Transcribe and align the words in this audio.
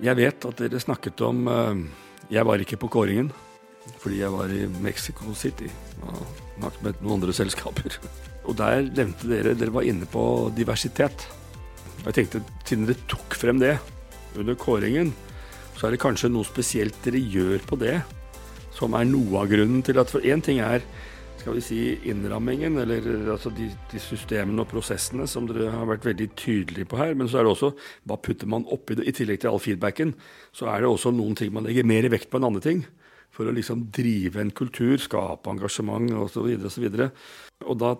Jeg 0.00 0.16
vet 0.16 0.44
at 0.48 0.60
dere 0.62 0.80
snakket 0.80 1.20
om 1.26 1.44
uh, 1.50 1.76
Jeg 2.32 2.46
var 2.48 2.62
ikke 2.62 2.80
på 2.80 2.92
kåringen 2.92 3.32
fordi 4.00 4.20
jeg 4.20 4.32
var 4.32 4.52
i 4.52 4.66
Mexico 4.84 5.32
City 5.34 5.66
og 6.04 6.18
snakket 6.58 6.82
med 6.84 6.98
noen 7.00 7.14
andre 7.16 7.32
selskaper. 7.34 7.96
Og 8.46 8.54
der 8.58 8.84
nevnte 8.86 9.28
dere 9.28 9.54
Dere 9.56 9.72
var 9.72 9.86
inne 9.88 10.06
på 10.08 10.22
diversitet. 10.56 11.24
Og 12.00 12.10
jeg 12.10 12.18
tenkte, 12.18 12.42
siden 12.68 12.86
dere 12.88 13.08
tok 13.10 13.36
frem 13.36 13.58
det 13.60 13.74
under 14.38 14.56
kåringen, 14.60 15.14
så 15.76 15.88
er 15.88 15.96
det 15.96 16.02
kanskje 16.04 16.30
noe 16.30 16.46
spesielt 16.46 16.96
dere 17.04 17.20
gjør 17.20 17.64
på 17.66 17.80
det, 17.80 17.96
som 18.76 18.94
er 18.96 19.08
noe 19.08 19.42
av 19.42 19.50
grunnen 19.50 19.82
til 19.84 20.00
at 20.00 20.12
For 20.12 20.24
én 20.24 20.44
ting 20.44 20.60
er 20.64 20.84
skal 21.40 21.56
vi 21.56 21.62
si, 21.64 21.80
innrammingen, 22.10 22.76
eller 22.82 23.06
altså 23.34 23.52
de, 23.54 23.70
de, 23.90 24.00
systemene 24.02 24.62
og 24.62 24.70
prosessene 24.70 25.26
som 25.30 25.48
dere 25.48 25.70
har 25.72 25.88
vært 25.88 26.06
veldig 26.08 26.28
tydelige 26.38 26.88
på 26.90 27.00
her. 27.00 27.16
Men 27.18 27.30
så 27.30 27.40
er 27.40 27.46
det 27.46 27.54
også 27.54 27.72
hva 28.08 28.18
putter 28.20 28.50
man 28.50 28.66
oppi 28.70 28.98
det. 28.98 29.08
I 29.08 29.14
tillegg 29.16 29.42
til 29.42 29.52
all 29.52 29.62
feedbacken, 29.62 30.14
så 30.56 30.70
er 30.72 30.82
det 30.82 30.90
også 30.90 31.14
noen 31.14 31.36
ting 31.38 31.52
man 31.54 31.66
legger 31.68 31.88
mer 31.88 32.08
vekt 32.12 32.30
på 32.30 32.40
enn 32.40 32.48
andre 32.50 32.64
ting. 32.64 32.84
For 33.34 33.46
å 33.46 33.54
liksom 33.54 33.86
drive 33.94 34.42
en 34.42 34.52
kultur, 34.54 34.96
skape 35.00 35.52
engasjement 35.52 36.12
osv. 36.26 36.50
osv. 36.66 36.86
Og, 36.90 37.24
og 37.66 37.80
da 37.80 37.94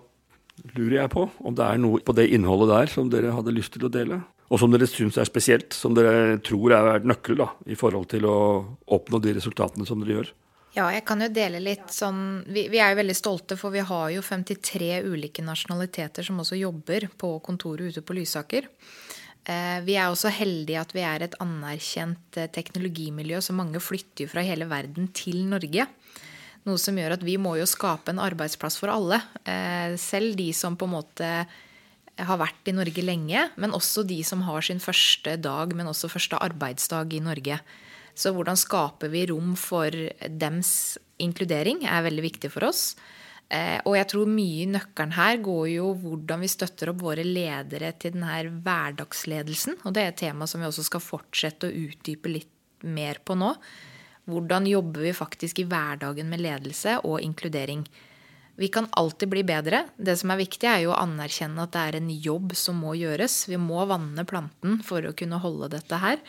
lurer 0.75 0.99
jeg 0.99 1.13
på 1.13 1.25
om 1.39 1.55
det 1.57 1.65
er 1.65 1.81
noe 1.81 2.03
på 2.05 2.15
det 2.17 2.27
innholdet 2.35 2.71
der 2.73 2.91
som 2.91 3.09
dere 3.09 3.33
hadde 3.33 3.55
lyst 3.55 3.73
til 3.75 3.87
å 3.87 3.93
dele? 3.93 4.21
Og 4.51 4.59
som 4.59 4.71
dere 4.73 4.87
syns 4.89 5.15
er 5.19 5.29
spesielt, 5.29 5.71
som 5.71 5.95
dere 5.95 6.35
tror 6.43 6.75
er 6.75 7.07
nøkkel 7.07 7.39
da, 7.39 7.53
i 7.71 7.77
forhold 7.79 8.09
til 8.11 8.27
å 8.27 8.37
oppnå 8.91 9.21
de 9.23 9.37
resultatene 9.37 9.87
som 9.87 10.03
dere 10.03 10.17
gjør? 10.19 10.31
Ja, 10.71 10.85
jeg 10.93 11.03
kan 11.03 11.19
jo 11.19 11.27
dele 11.27 11.59
litt 11.59 11.89
sånn 11.91 12.45
vi, 12.47 12.69
vi, 12.71 12.79
er 12.79 12.93
jo 12.93 13.01
veldig 13.01 13.15
stolte, 13.17 13.57
for 13.59 13.73
vi 13.75 13.83
har 13.83 14.11
jo 14.13 14.21
53 14.23 15.01
ulike 15.03 15.43
nasjonaliteter 15.43 16.23
som 16.23 16.39
også 16.39 16.59
jobber 16.59 17.09
på 17.19 17.33
kontoret 17.43 17.91
ute 17.91 18.03
på 18.05 18.15
Lysaker. 18.15 18.69
Eh, 19.43 19.79
vi 19.83 19.97
er 19.99 20.07
også 20.07 20.31
heldige 20.31 20.79
at 20.79 20.93
vi 20.95 21.03
er 21.03 21.25
et 21.25 21.35
anerkjent 21.43 22.39
eh, 22.39 22.47
teknologimiljø, 22.55 23.41
så 23.43 23.55
mange 23.57 23.81
flytter 23.83 24.31
fra 24.31 24.45
hele 24.47 24.69
verden 24.71 25.09
til 25.17 25.43
Norge. 25.49 25.89
Noe 26.63 26.79
som 26.79 26.95
gjør 26.95 27.17
at 27.17 27.25
vi 27.25 27.35
må 27.41 27.57
jo 27.59 27.67
skape 27.67 28.13
en 28.13 28.21
arbeidsplass 28.23 28.79
for 28.79 28.93
alle. 28.93 29.19
Eh, 29.43 29.97
selv 29.99 30.37
de 30.39 30.51
som 30.55 30.79
på 30.79 30.87
en 30.87 30.95
måte 30.95 31.35
har 32.21 32.37
vært 32.39 32.69
i 32.69 32.77
Norge 32.77 33.03
lenge, 33.03 33.47
men 33.59 33.75
også 33.75 34.05
de 34.07 34.21
som 34.23 34.43
har 34.47 34.63
sin 34.63 34.79
første 34.79 35.35
dag, 35.41 35.75
men 35.75 35.89
også 35.89 36.11
første 36.11 36.39
arbeidsdag 36.39 37.17
i 37.17 37.23
Norge. 37.27 37.59
Så 38.17 38.33
hvordan 38.35 38.59
skaper 38.59 39.11
vi 39.13 39.25
rom 39.31 39.55
for 39.59 39.95
dems 40.27 40.97
inkludering, 41.21 41.85
er 41.85 42.05
veldig 42.05 42.25
viktig 42.25 42.51
for 42.53 42.67
oss. 42.69 42.91
Eh, 43.51 43.79
og 43.83 43.97
jeg 43.97 44.07
tror 44.13 44.29
mye 44.31 44.63
i 44.63 44.69
nøkkelen 44.71 45.15
her 45.17 45.39
går 45.43 45.65
jo 45.73 45.89
hvordan 45.99 46.43
vi 46.45 46.49
støtter 46.51 46.93
opp 46.93 47.01
våre 47.03 47.25
ledere 47.27 47.91
til 47.99 48.15
denne 48.15 48.61
hverdagsledelsen. 48.63 49.81
Og 49.83 49.95
det 49.95 50.05
er 50.05 50.13
et 50.13 50.21
tema 50.23 50.47
som 50.47 50.63
vi 50.63 50.69
også 50.69 50.87
skal 50.87 51.03
fortsette 51.03 51.67
å 51.67 51.81
utdype 51.87 52.31
litt 52.31 52.85
mer 52.87 53.19
på 53.25 53.35
nå. 53.37 53.51
Hvordan 54.31 54.69
jobber 54.69 55.03
vi 55.03 55.17
faktisk 55.17 55.59
i 55.59 55.67
hverdagen 55.67 56.29
med 56.31 56.43
ledelse 56.45 57.01
og 57.03 57.19
inkludering? 57.25 57.83
Vi 58.61 58.67
kan 58.71 58.87
alltid 58.99 59.31
bli 59.31 59.43
bedre. 59.47 59.85
Det 59.97 60.13
som 60.19 60.31
er 60.31 60.41
viktig, 60.43 60.67
er 60.69 60.83
jo 60.83 60.91
å 60.93 60.99
anerkjenne 61.01 61.65
at 61.65 61.73
det 61.73 61.83
er 61.83 61.97
en 61.97 62.09
jobb 62.13 62.55
som 62.55 62.79
må 62.83 62.93
gjøres. 62.99 63.47
Vi 63.49 63.57
må 63.59 63.83
vanne 63.89 64.25
planten 64.27 64.79
for 64.85 65.03
å 65.07 65.15
kunne 65.17 65.39
holde 65.41 65.71
dette 65.73 65.99
her. 65.99 66.21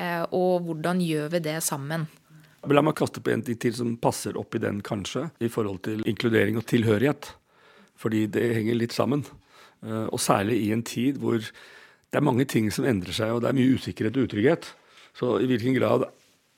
Eh, 0.00 0.24
og 0.32 0.66
hvordan 0.66 1.00
gjør 1.04 1.32
vi 1.34 1.42
det 1.44 1.58
sammen? 1.64 2.06
La 2.70 2.82
meg 2.84 2.94
kaste 2.94 3.20
på 3.22 3.32
en 3.32 3.42
ting 3.42 3.58
til 3.58 3.74
som 3.74 3.96
passer 3.98 4.36
opp 4.38 4.54
i 4.54 4.62
den, 4.62 4.80
kanskje, 4.86 5.26
i 5.42 5.50
forhold 5.50 5.82
til 5.86 6.04
inkludering 6.08 6.60
og 6.60 6.66
tilhørighet. 6.70 7.32
Fordi 7.98 8.26
det 8.30 8.52
henger 8.54 8.78
litt 8.78 8.94
sammen. 8.94 9.24
Eh, 9.82 10.06
og 10.06 10.20
særlig 10.22 10.60
i 10.62 10.70
en 10.74 10.84
tid 10.86 11.18
hvor 11.22 11.40
det 11.42 12.20
er 12.20 12.24
mange 12.24 12.46
ting 12.46 12.70
som 12.74 12.86
endrer 12.86 13.14
seg, 13.16 13.32
og 13.32 13.42
det 13.42 13.50
er 13.50 13.58
mye 13.58 13.76
usikkerhet 13.78 14.18
og 14.18 14.28
utrygghet. 14.28 14.70
Så 15.16 15.36
i 15.42 15.48
hvilken 15.50 15.76
grad 15.78 16.06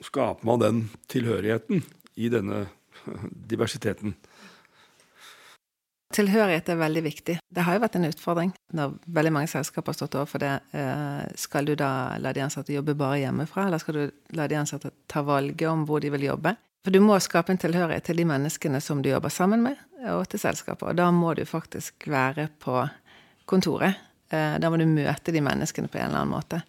skaper 0.03 0.47
man 0.47 0.61
den 0.61 0.81
tilhørigheten 1.11 1.83
i 2.19 2.29
denne 2.31 2.65
diversiteten? 3.51 4.15
Tilhørighet 6.13 6.69
er 6.69 6.77
veldig 6.77 7.01
viktig. 7.01 7.35
Det 7.49 7.63
har 7.65 7.75
jo 7.75 7.81
vært 7.81 7.95
en 7.97 8.07
utfordring 8.07 8.51
når 8.77 8.93
veldig 9.17 9.31
mange 9.33 9.49
selskaper 9.49 9.91
har 9.91 9.97
stått 9.97 10.17
overfor 10.19 10.43
det. 10.43 10.51
Eh, 10.77 11.23
skal 11.39 11.65
du 11.65 11.73
da 11.79 11.89
la 12.21 12.33
de 12.35 12.43
ansatte 12.45 12.75
jobbe 12.75 12.93
bare 12.99 13.23
hjemmefra, 13.23 13.65
eller 13.65 13.81
skal 13.81 13.97
du 13.97 14.37
la 14.37 14.45
de 14.47 14.59
ansatte 14.59 14.93
ta 15.11 15.25
valget 15.25 15.65
om 15.69 15.85
hvor 15.89 16.03
de 16.03 16.13
vil 16.13 16.27
jobbe? 16.27 16.53
For 16.85 16.93
du 16.93 17.01
må 17.01 17.17
skape 17.17 17.49
en 17.49 17.57
tilhørighet 17.57 18.05
til 18.05 18.21
de 18.21 18.27
menneskene 18.29 18.77
som 18.83 19.01
du 19.01 19.09
jobber 19.09 19.33
sammen 19.33 19.63
med, 19.65 19.79
og 20.13 20.27
til 20.29 20.43
selskapet. 20.43 20.91
Og 20.91 20.99
da 20.99 21.09
må 21.11 21.33
du 21.33 21.41
faktisk 21.49 22.05
være 22.13 22.51
på 22.61 22.83
kontoret. 23.49 23.97
Eh, 24.29 24.59
da 24.61 24.69
må 24.69 24.77
du 24.77 24.85
møte 24.85 25.33
de 25.33 25.41
menneskene 25.41 25.89
på 25.89 25.97
en 25.97 26.11
eller 26.11 26.21
annen 26.21 26.35
måte. 26.35 26.61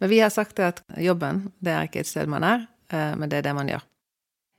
Men 0.00 0.12
vi 0.12 0.22
har 0.24 0.32
sagt 0.32 0.64
at 0.64 0.80
jobben, 0.96 1.50
det 1.60 1.74
er 1.74 1.88
ikke 1.88 2.00
et 2.00 2.08
sted 2.08 2.32
man 2.32 2.46
er, 2.48 2.64
eh, 2.88 3.12
men 3.20 3.28
det 3.28 3.42
er 3.42 3.50
det 3.50 3.54
man 3.60 3.68
gjør. 3.68 3.84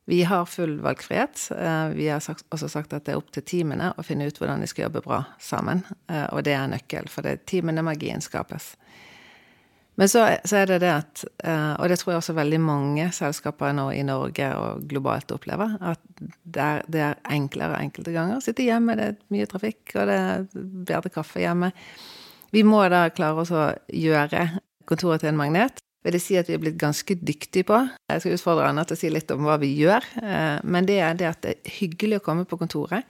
Vi 0.10 0.24
har 0.24 0.46
full 0.46 0.80
valgfrihet. 0.82 1.52
Eh, 1.58 1.88
vi 1.88 2.08
har 2.10 2.24
også 2.50 2.68
sagt 2.70 2.94
at 2.98 3.06
det 3.06 3.14
er 3.14 3.20
opp 3.20 3.28
til 3.30 3.44
teamene 3.46 3.92
å 3.94 4.02
finne 4.02 4.26
ut 4.26 4.40
hvordan 4.42 4.64
de 4.64 4.68
skal 4.70 4.88
jobbe 4.88 5.04
bra 5.06 5.20
sammen. 5.38 5.84
Eh, 6.10 6.24
og 6.34 6.48
det 6.48 6.56
er 6.58 6.72
nøkkel, 6.72 7.06
for 7.14 7.22
det 7.22 7.34
er 7.36 7.44
teamene 7.46 7.84
magien 7.86 8.24
skapes. 8.26 8.72
Men 10.02 10.10
så, 10.10 10.24
så, 10.50 10.64
er 10.64 10.72
det 10.72 10.80
det 10.82 10.90
at, 10.96 11.22
eh, 11.44 11.76
og 11.76 11.94
det 11.94 12.00
tror 12.02 12.16
jeg 12.16 12.24
også 12.24 12.34
veldig 12.40 12.60
mange 12.66 13.06
selskaper 13.14 13.76
nå 13.78 13.86
i 13.94 14.02
Norge 14.08 14.48
og 14.58 14.88
globalt 14.90 15.30
opplever, 15.36 15.76
at 15.78 16.02
det 16.18 16.64
er, 16.66 16.82
det 16.90 17.04
er 17.06 17.22
enklere 17.36 17.78
enkelte 17.78 18.16
ganger. 18.16 18.42
Sitte 18.42 18.66
hjemme, 18.66 18.96
det 18.98 19.12
er 19.12 19.20
mye 19.36 19.50
trafikk, 19.52 19.84
og 19.94 20.10
det 20.10 20.16
er 20.24 20.48
bedre 20.90 21.14
kaffe 21.20 21.44
hjemme. 21.44 21.70
Vi 22.50 22.66
må 22.66 22.82
da 22.90 23.06
klare 23.14 23.46
oss 23.46 23.54
å 23.54 23.68
gjøre 23.94 24.48
kontoret 24.90 25.22
til 25.22 25.36
en 25.36 25.40
magnet 25.44 25.84
vil 26.06 26.16
jeg 26.16 26.24
si 26.24 26.38
at 26.40 26.48
vi 26.48 26.56
er 26.56 26.62
blitt 26.62 26.80
ganske 26.80 27.18
dyktige 27.20 27.68
på. 27.68 27.80
Jeg 28.08 28.24
skal 28.24 28.38
utfordre 28.38 28.70
Anna 28.70 28.86
til 28.88 28.96
å 28.96 29.02
si 29.02 29.12
litt 29.12 29.32
om 29.36 29.44
hva 29.48 29.58
vi 29.62 29.74
gjør. 29.82 30.06
Eh, 30.22 30.62
men 30.64 30.88
det 30.88 31.02
er 31.04 31.20
det 31.20 31.28
at 31.28 31.44
det 31.44 31.58
er 31.58 31.76
hyggelig 31.80 32.22
å 32.22 32.26
komme 32.30 32.48
på 32.48 32.60
kontoret. 32.62 33.08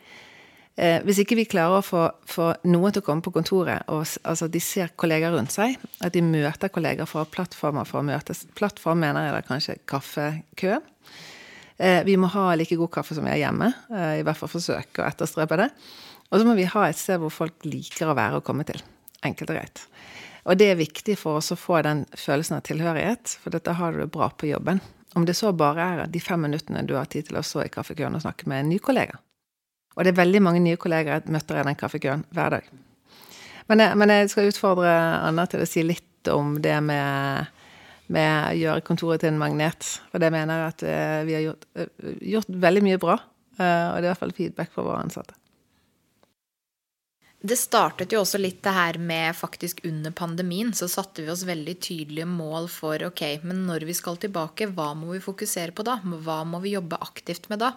Eh, 0.79 0.97
hvis 1.05 1.21
ikke 1.21 1.37
vi 1.37 1.47
klarer 1.51 1.81
å 1.81 1.85
få, 1.85 2.05
få 2.29 2.49
noen 2.71 2.95
til 2.95 3.03
å 3.03 3.05
komme 3.05 3.25
på 3.25 3.33
kontoret, 3.35 3.85
og 3.91 4.05
altså 4.23 4.47
de 4.49 4.61
ser 4.63 4.93
kollegaer 4.99 5.35
rundt 5.35 5.53
seg, 5.53 5.75
at 6.01 6.15
de 6.15 6.23
møter 6.25 6.71
kollegaer 6.73 7.09
fra 7.09 7.25
plattformer 7.29 7.87
for 7.87 8.01
å 8.01 8.07
møtes 8.07 8.45
Plattform 8.57 9.03
mener 9.03 9.27
jeg 9.27 9.35
da 9.35 9.43
kanskje 9.45 9.79
kaffekø. 9.89 10.79
Eh, 11.79 12.01
vi 12.07 12.15
må 12.19 12.31
ha 12.33 12.51
like 12.57 12.79
god 12.79 12.93
kaffe 12.95 13.17
som 13.17 13.27
vi 13.27 13.35
har 13.35 13.43
hjemme. 13.43 13.69
I 13.91 14.23
hvert 14.25 14.39
fall 14.39 14.51
forsøke 14.51 15.03
å 15.03 15.11
etterstrebe 15.11 15.61
det. 15.61 15.69
Og 16.29 16.41
så 16.41 16.47
må 16.47 16.55
vi 16.57 16.67
ha 16.69 16.87
et 16.87 16.97
sted 16.97 17.21
hvor 17.21 17.33
folk 17.33 17.69
liker 17.69 18.09
å 18.09 18.17
være 18.17 18.41
og 18.41 18.47
komme 18.47 18.65
til. 18.67 18.81
Enkelt 19.25 19.51
og 19.51 19.59
greit. 19.59 19.85
Og 20.49 20.57
det 20.57 20.71
er 20.71 20.79
viktig 20.79 21.13
for 21.19 21.37
oss 21.37 21.51
å 21.53 21.59
få 21.59 21.83
den 21.85 22.07
følelsen 22.17 22.57
av 22.57 22.63
tilhørighet, 22.65 23.35
for 23.43 23.53
dette 23.53 23.75
har 23.77 23.93
du 23.93 24.07
bra 24.09 24.31
på 24.33 24.49
jobben. 24.49 24.81
Om 25.13 25.25
det 25.25 25.35
så 25.37 25.51
bare 25.53 25.85
er 25.85 26.09
de 26.09 26.21
fem 26.21 26.41
minuttene 26.41 26.81
du 26.89 26.95
har 26.97 27.09
tid 27.09 27.27
til 27.29 27.37
å 27.37 27.45
stå 27.45 27.67
i 27.67 27.71
kaffekøen 27.73 28.17
og 28.17 28.23
snakke 28.25 28.49
med 28.49 28.63
en 28.63 28.71
ny 28.73 28.79
kollega. 28.81 29.19
Og 29.95 30.05
det 30.05 30.13
er 30.13 30.21
veldig 30.21 30.41
mange 30.45 30.61
nye 30.63 30.79
kollegaer 30.81 31.21
jeg 31.21 31.33
møter 31.33 31.59
i 31.59 31.65
den 31.67 31.77
kaffekøen 31.77 32.25
hver 32.33 32.55
dag. 32.55 32.69
Men 33.69 33.83
jeg, 33.83 33.97
men 34.01 34.13
jeg, 34.13 34.29
skal 34.33 34.49
utfordre 34.49 34.93
Anna 35.27 35.45
til 35.49 35.61
å 35.61 35.69
si 35.69 35.83
litt 35.85 36.29
om 36.33 36.55
det 36.61 36.77
med, 36.81 37.49
med 38.09 38.31
å 38.49 38.57
gjøre 38.57 38.85
kontoret 38.87 39.21
til 39.21 39.33
en 39.33 39.41
magnet. 39.41 39.85
For 40.09 40.21
det 40.21 40.31
mener 40.33 40.63
jeg 40.63 40.73
at 40.73 40.85
eh, 40.89 41.19
vi 41.27 41.35
har 41.37 41.45
gjort, 41.45 41.67
eh, 41.77 42.15
gjort 42.33 42.49
veldig 42.65 42.83
mye 42.87 43.01
bra. 43.01 43.19
Eh, 43.59 43.85
og 43.91 43.99
det 43.99 44.01
er 44.01 44.07
i 44.07 44.11
hvert 44.13 44.23
fall 44.23 44.37
feedback 44.39 44.73
fra 44.73 44.87
våre 44.87 45.03
ansatte. 45.03 45.37
Det 47.39 47.55
startet 47.55 48.11
jo 48.11 48.19
også 48.19 48.39
litt 48.41 48.59
det 48.65 48.73
her 48.75 48.97
med 48.99 49.31
faktisk 49.37 49.79
under 49.87 50.11
pandemien 50.11 50.73
så 50.75 50.89
satte 50.91 51.23
vi 51.23 51.31
oss 51.31 51.45
veldig 51.47 51.77
tydelige 51.79 52.27
mål 52.27 52.67
for 52.71 52.99
ok, 53.07 53.23
men 53.47 53.63
når 53.69 53.85
vi 53.87 53.95
skal 53.95 54.19
tilbake, 54.19 54.67
hva 54.75 54.91
må 54.99 55.13
vi 55.13 55.21
fokusere 55.23 55.71
på 55.71 55.85
da? 55.87 56.01
Hva 56.03 56.41
må 56.43 56.59
vi 56.65 56.75
jobbe 56.75 56.99
aktivt 56.99 57.47
med 57.47 57.63
da? 57.63 57.73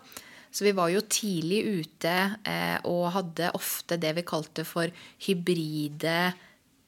Så 0.53 0.67
vi 0.67 0.75
var 0.77 0.91
jo 0.91 1.05
tidlig 1.07 1.63
ute 1.79 2.15
eh, 2.43 2.79
og 2.91 3.13
hadde 3.15 3.53
ofte 3.57 3.97
det 4.03 4.11
vi 4.19 4.27
kalte 4.27 4.67
for 4.69 4.91
hybride 5.29 6.33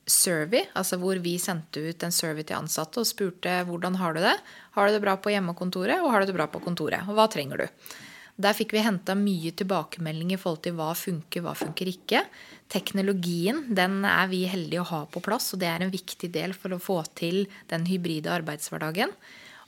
survey, 0.05 0.67
altså 0.77 0.99
hvor 1.01 1.17
vi 1.23 1.39
sendte 1.41 1.81
ut 1.81 2.03
en 2.05 2.13
survey 2.13 2.45
til 2.45 2.59
ansatte 2.59 3.01
og 3.01 3.09
spurte 3.09 3.55
hvordan 3.69 3.97
har 4.03 4.19
du 4.19 4.21
det? 4.25 4.35
Har 4.75 4.91
du 4.91 4.97
det 4.97 5.05
bra 5.07 5.15
på 5.17 5.33
hjemmekontoret, 5.33 6.03
og 6.03 6.11
har 6.13 6.21
du 6.21 6.29
det 6.29 6.37
bra 6.37 6.51
på 6.51 6.61
kontoret? 6.67 7.07
Og 7.09 7.17
hva 7.17 7.31
trenger 7.31 7.63
du? 7.63 7.87
Der 8.35 8.57
fikk 8.57 8.73
vi 8.75 8.83
henta 8.83 9.15
mye 9.15 9.53
tilbakemelding 9.55 10.33
i 10.35 10.39
forhold 10.41 10.65
til 10.65 10.75
hva 10.75 10.91
funker, 10.99 11.45
hva 11.45 11.53
funker 11.55 11.87
ikke. 11.87 12.25
Teknologien 12.73 13.61
den 13.79 14.01
er 14.09 14.27
vi 14.33 14.43
heldige 14.51 14.83
å 14.83 14.91
ha 14.91 15.01
på 15.07 15.23
plass, 15.23 15.53
og 15.55 15.63
det 15.63 15.71
er 15.71 15.85
en 15.85 15.95
viktig 15.95 16.33
del 16.35 16.57
for 16.57 16.75
å 16.75 16.83
få 16.83 16.99
til 17.15 17.45
den 17.71 17.87
hybride 17.87 18.33
arbeidshverdagen. 18.35 19.15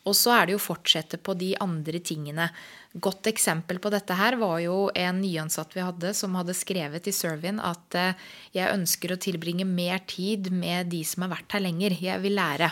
Og 0.06 0.14
så 0.14 0.32
er 0.36 0.46
det 0.46 0.54
jo 0.54 0.60
å 0.60 0.66
fortsette 0.66 1.18
på 1.18 1.34
de 1.38 1.52
andre 1.62 2.00
tingene. 2.02 2.48
Godt 2.94 3.26
eksempel 3.30 3.80
på 3.82 3.90
dette 3.94 4.14
her 4.18 4.38
var 4.38 4.58
jo 4.62 4.86
en 4.94 5.18
nyansatt 5.22 5.74
vi 5.74 5.82
hadde, 5.82 6.12
som 6.14 6.34
hadde 6.38 6.54
skrevet 6.54 7.06
i 7.10 7.14
surveyen 7.14 7.58
at 7.62 7.98
eh, 7.98 8.26
jeg 8.54 8.74
ønsker 8.74 9.14
å 9.14 9.20
tilbringe 9.20 9.66
mer 9.66 10.02
tid 10.06 10.52
med 10.54 10.92
de 10.94 11.02
som 11.06 11.26
har 11.26 11.34
vært 11.34 11.58
her 11.58 11.66
lenger. 11.66 11.98
Jeg 12.02 12.22
vil 12.22 12.38
lære. 12.38 12.70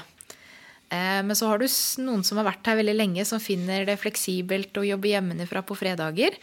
Eh, 0.95 1.21
men 1.27 1.37
så 1.37 1.51
har 1.51 1.61
du 1.61 1.67
noen 2.05 2.25
som 2.27 2.39
har 2.41 2.49
vært 2.53 2.71
her 2.71 2.79
veldig 2.81 2.97
lenge, 2.97 3.27
som 3.27 3.43
finner 3.43 3.87
det 3.89 3.99
fleksibelt 4.03 4.77
å 4.79 4.87
jobbe 4.87 5.11
hjemmefra 5.11 5.65
på 5.67 5.77
fredager. 5.79 6.37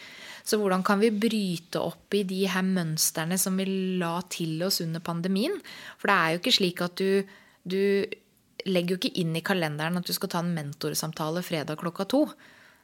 Så 0.43 0.57
hvordan 0.57 0.83
kan 0.83 1.01
vi 1.01 1.11
bryte 1.13 1.81
opp 1.81 2.15
i 2.17 2.23
de 2.27 2.43
her 2.49 2.65
mønstrene 2.65 3.37
som 3.39 3.59
vi 3.59 3.67
la 4.01 4.15
til 4.33 4.61
oss 4.65 4.81
under 4.83 5.03
pandemien? 5.05 5.53
For 6.01 6.09
det 6.09 6.17
er 6.17 6.33
jo 6.33 6.41
ikke 6.41 6.57
slik 6.57 6.81
at 6.83 6.97
du, 6.97 7.21
du 7.63 7.83
legger 8.65 8.95
jo 8.95 9.01
ikke 9.01 9.21
inn 9.21 9.37
i 9.37 9.45
kalenderen 9.45 10.01
at 10.01 10.09
du 10.09 10.15
skal 10.17 10.31
ta 10.33 10.41
en 10.41 10.55
mentorsamtale 10.55 11.45
fredag 11.45 11.79
klokka 11.81 12.09
to. 12.09 12.25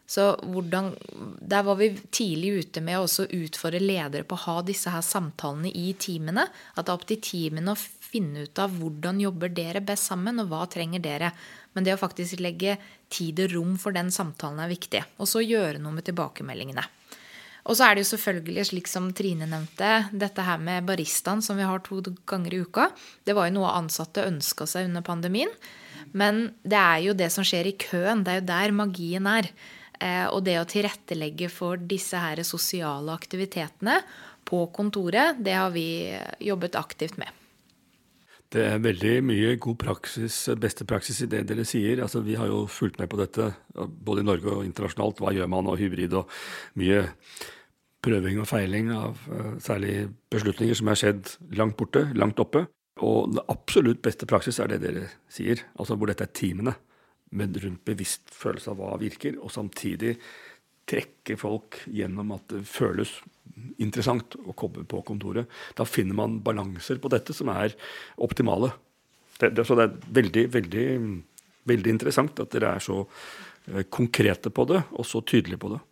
Så 0.08 0.38
hvordan, 0.40 0.94
Der 1.42 1.64
var 1.64 1.76
vi 1.76 1.90
tidlig 2.12 2.64
ute 2.64 2.82
med 2.82 3.02
å 3.02 3.26
utfordre 3.28 3.82
ledere 3.82 4.24
på 4.24 4.38
å 4.38 4.44
ha 4.46 4.62
disse 4.64 4.90
her 4.94 5.04
samtalene 5.04 5.68
i 5.68 5.92
timene. 6.00 6.48
At 6.76 6.86
det 6.86 6.94
er 6.94 6.96
opp 6.96 7.08
til 7.10 7.20
teamene 7.20 7.74
å 7.74 7.82
finne 8.08 8.46
ut 8.48 8.60
av 8.62 8.76
hvordan 8.78 9.22
jobber 9.22 9.52
dere 9.54 9.84
best 9.86 10.10
sammen, 10.10 10.40
og 10.42 10.52
hva 10.52 10.66
trenger 10.72 11.04
dere. 11.04 11.32
Men 11.76 11.86
det 11.86 11.96
å 11.96 12.02
faktisk 12.02 12.40
legge 12.44 12.78
tid 13.14 13.40
og 13.44 13.54
rom 13.54 13.74
for 13.82 13.96
den 13.96 14.12
samtalen 14.14 14.64
er 14.64 14.72
viktig. 14.72 15.04
Og 15.22 15.30
så 15.30 15.44
gjøre 15.44 15.82
noe 15.82 15.98
med 15.98 16.08
tilbakemeldingene. 16.08 16.86
Og 17.68 17.76
så 17.76 17.84
er 17.84 17.96
det 17.96 18.06
jo 18.06 18.12
selvfølgelig, 18.14 18.64
slik 18.70 18.88
som 18.88 19.10
Trine 19.16 19.48
nevnte, 19.50 20.08
dette 20.16 20.44
her 20.48 20.60
med 20.64 20.86
baristaen 20.88 21.42
som 21.44 21.58
vi 21.60 21.66
har 21.68 21.82
to 21.84 22.00
ganger 22.30 22.56
i 22.56 22.62
uka. 22.64 22.88
Det 23.28 23.36
var 23.36 23.50
jo 23.50 23.58
noe 23.58 23.74
ansatte 23.76 24.24
ønska 24.24 24.68
seg 24.70 24.88
under 24.88 25.04
pandemien. 25.04 25.52
Men 26.16 26.48
det 26.64 26.80
er 26.80 27.02
jo 27.10 27.18
det 27.18 27.28
som 27.34 27.44
skjer 27.48 27.68
i 27.68 27.76
køen. 27.76 28.24
Det 28.24 28.32
er 28.32 28.40
jo 28.40 28.48
der 28.54 28.76
magien 28.78 29.28
er. 29.28 29.52
Eh, 30.00 30.26
og 30.32 30.46
det 30.48 30.56
å 30.62 30.68
tilrettelegge 30.70 31.50
for 31.52 31.82
disse 31.92 32.20
her 32.22 32.40
sosiale 32.48 33.12
aktivitetene 33.18 34.00
på 34.48 34.64
kontoret, 34.72 35.40
det 35.44 35.58
har 35.58 35.74
vi 35.76 35.88
jobbet 36.48 36.80
aktivt 36.80 37.20
med. 37.20 37.37
Det 38.54 38.64
er 38.64 38.80
veldig 38.80 39.14
mye 39.28 39.56
god 39.60 39.76
praksis, 39.82 40.36
beste 40.60 40.86
praksis 40.88 41.20
i 41.26 41.28
det 41.32 41.42
dere 41.50 41.66
sier. 41.68 42.00
Altså, 42.04 42.22
vi 42.24 42.38
har 42.40 42.48
jo 42.48 42.62
fulgt 42.72 43.00
med 43.02 43.10
på 43.12 43.20
dette 43.20 43.50
både 43.76 44.24
i 44.24 44.28
Norge 44.28 44.54
og 44.54 44.64
internasjonalt. 44.64 45.20
Hva 45.20 45.34
gjør 45.36 45.52
man, 45.52 45.68
og 45.68 45.80
hybrid 45.82 46.16
og 46.16 46.32
mye 46.80 47.04
prøving 48.08 48.40
og 48.40 48.48
feiling 48.48 48.94
av 48.96 49.20
uh, 49.28 49.54
særlig 49.60 50.08
beslutninger 50.32 50.78
som 50.80 50.92
er 50.92 51.00
skjedd 51.02 51.34
langt 51.60 51.76
borte, 51.80 52.06
langt 52.16 52.40
oppe. 52.40 52.64
Og 53.04 53.34
det 53.36 53.44
absolutt 53.52 54.02
beste 54.06 54.30
praksis 54.30 54.62
er 54.64 54.72
det 54.72 54.82
dere 54.86 55.10
sier, 55.30 55.66
altså 55.76 55.98
hvor 55.98 56.10
dette 56.10 56.26
er 56.26 56.34
teamene. 56.34 56.78
Med 57.36 57.58
rundt 57.60 57.84
bevisst 57.84 58.32
følelse 58.32 58.72
av 58.72 58.80
hva 58.80 58.94
virker, 59.02 59.36
og 59.44 59.52
samtidig 59.52 60.14
trekke 60.88 61.36
folk 61.36 61.82
gjennom 61.92 62.32
at 62.38 62.46
det 62.54 62.62
føles 62.70 63.12
interessant 63.84 64.38
å 64.44 64.56
komme 64.58 64.86
på 64.90 65.02
kontoret. 65.08 65.50
Da 65.78 65.86
finner 65.88 66.18
man 66.18 66.40
balanser 66.44 67.02
på 67.02 67.12
dette 67.14 67.36
som 67.36 67.52
er 67.54 67.76
optimale. 68.24 68.72
Det, 69.38 69.52
det, 69.54 69.66
så 69.68 69.78
det 69.78 69.88
er 69.88 70.16
veldig, 70.22 70.46
veldig, 70.56 70.88
veldig 71.70 71.94
interessant 71.94 72.42
at 72.42 72.54
dere 72.56 72.78
er 72.78 72.84
så 72.84 73.04
uh, 73.04 73.84
konkrete 73.94 74.50
på 74.50 74.66
det, 74.72 74.82
og 74.98 75.06
så 75.06 75.22
tydelige 75.22 75.62
på 75.62 75.76
det. 75.76 75.84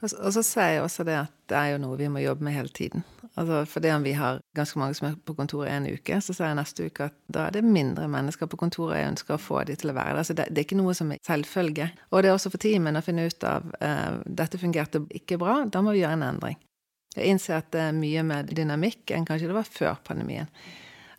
Og, 0.00 0.08
og 0.08 0.32
så 0.34 0.42
sier 0.44 0.76
jeg 0.76 0.84
også 0.84 1.06
det 1.08 1.16
at 1.20 1.32
det 1.50 1.58
er 1.58 1.74
jo 1.74 1.80
noe 1.82 1.98
vi 1.98 2.10
må 2.12 2.22
jobbe 2.22 2.46
med 2.46 2.56
hele 2.56 2.72
tiden. 2.74 3.04
Altså 3.38 3.64
Fordi 3.64 3.90
om 3.94 4.04
vi 4.04 4.12
har 4.12 4.40
ganske 4.56 4.78
mange 4.78 4.94
som 4.94 5.06
er 5.08 5.18
på 5.24 5.34
kontoret 5.38 5.70
en 5.72 5.86
uke, 5.86 6.18
så 6.20 6.34
sier 6.34 6.50
jeg 6.50 6.58
neste 6.58 6.86
uke 6.90 7.06
at 7.10 7.16
da 7.30 7.46
er 7.46 7.54
det 7.54 7.62
mindre 7.64 8.08
mennesker 8.10 8.50
på 8.50 8.58
kontoret 8.60 8.98
jeg 8.98 9.12
ønsker 9.12 9.36
å 9.36 9.42
få 9.42 9.62
de 9.68 9.76
til 9.78 9.92
å 9.92 9.96
være 9.96 10.16
der. 10.18 10.26
Så 10.26 10.36
det, 10.36 10.48
det, 10.50 10.62
er 10.62 10.68
ikke 10.68 10.80
noe 10.80 10.96
som 10.98 11.12
er 11.14 11.22
selvfølge. 11.26 11.90
Og 12.10 12.22
det 12.22 12.30
er 12.30 12.36
også 12.36 12.52
for 12.52 12.62
teamen 12.62 12.98
å 12.98 13.04
finne 13.06 13.28
ut 13.30 13.46
av 13.46 13.70
uh, 13.78 14.18
dette 14.26 14.60
fungerte 14.60 15.04
ikke 15.14 15.38
bra, 15.40 15.60
da 15.66 15.84
må 15.84 15.94
vi 15.94 16.02
gjøre 16.02 16.18
en 16.18 16.28
endring. 16.32 16.58
Jeg 17.16 17.32
innser 17.32 17.58
at 17.58 17.70
det 17.74 17.82
er 17.88 17.96
mye 17.96 18.22
med 18.26 18.52
dynamikk 18.54 19.10
enn 19.14 19.26
kanskje 19.26 19.50
det 19.50 19.56
var 19.56 19.66
før 19.66 19.98
pandemien. 20.06 20.50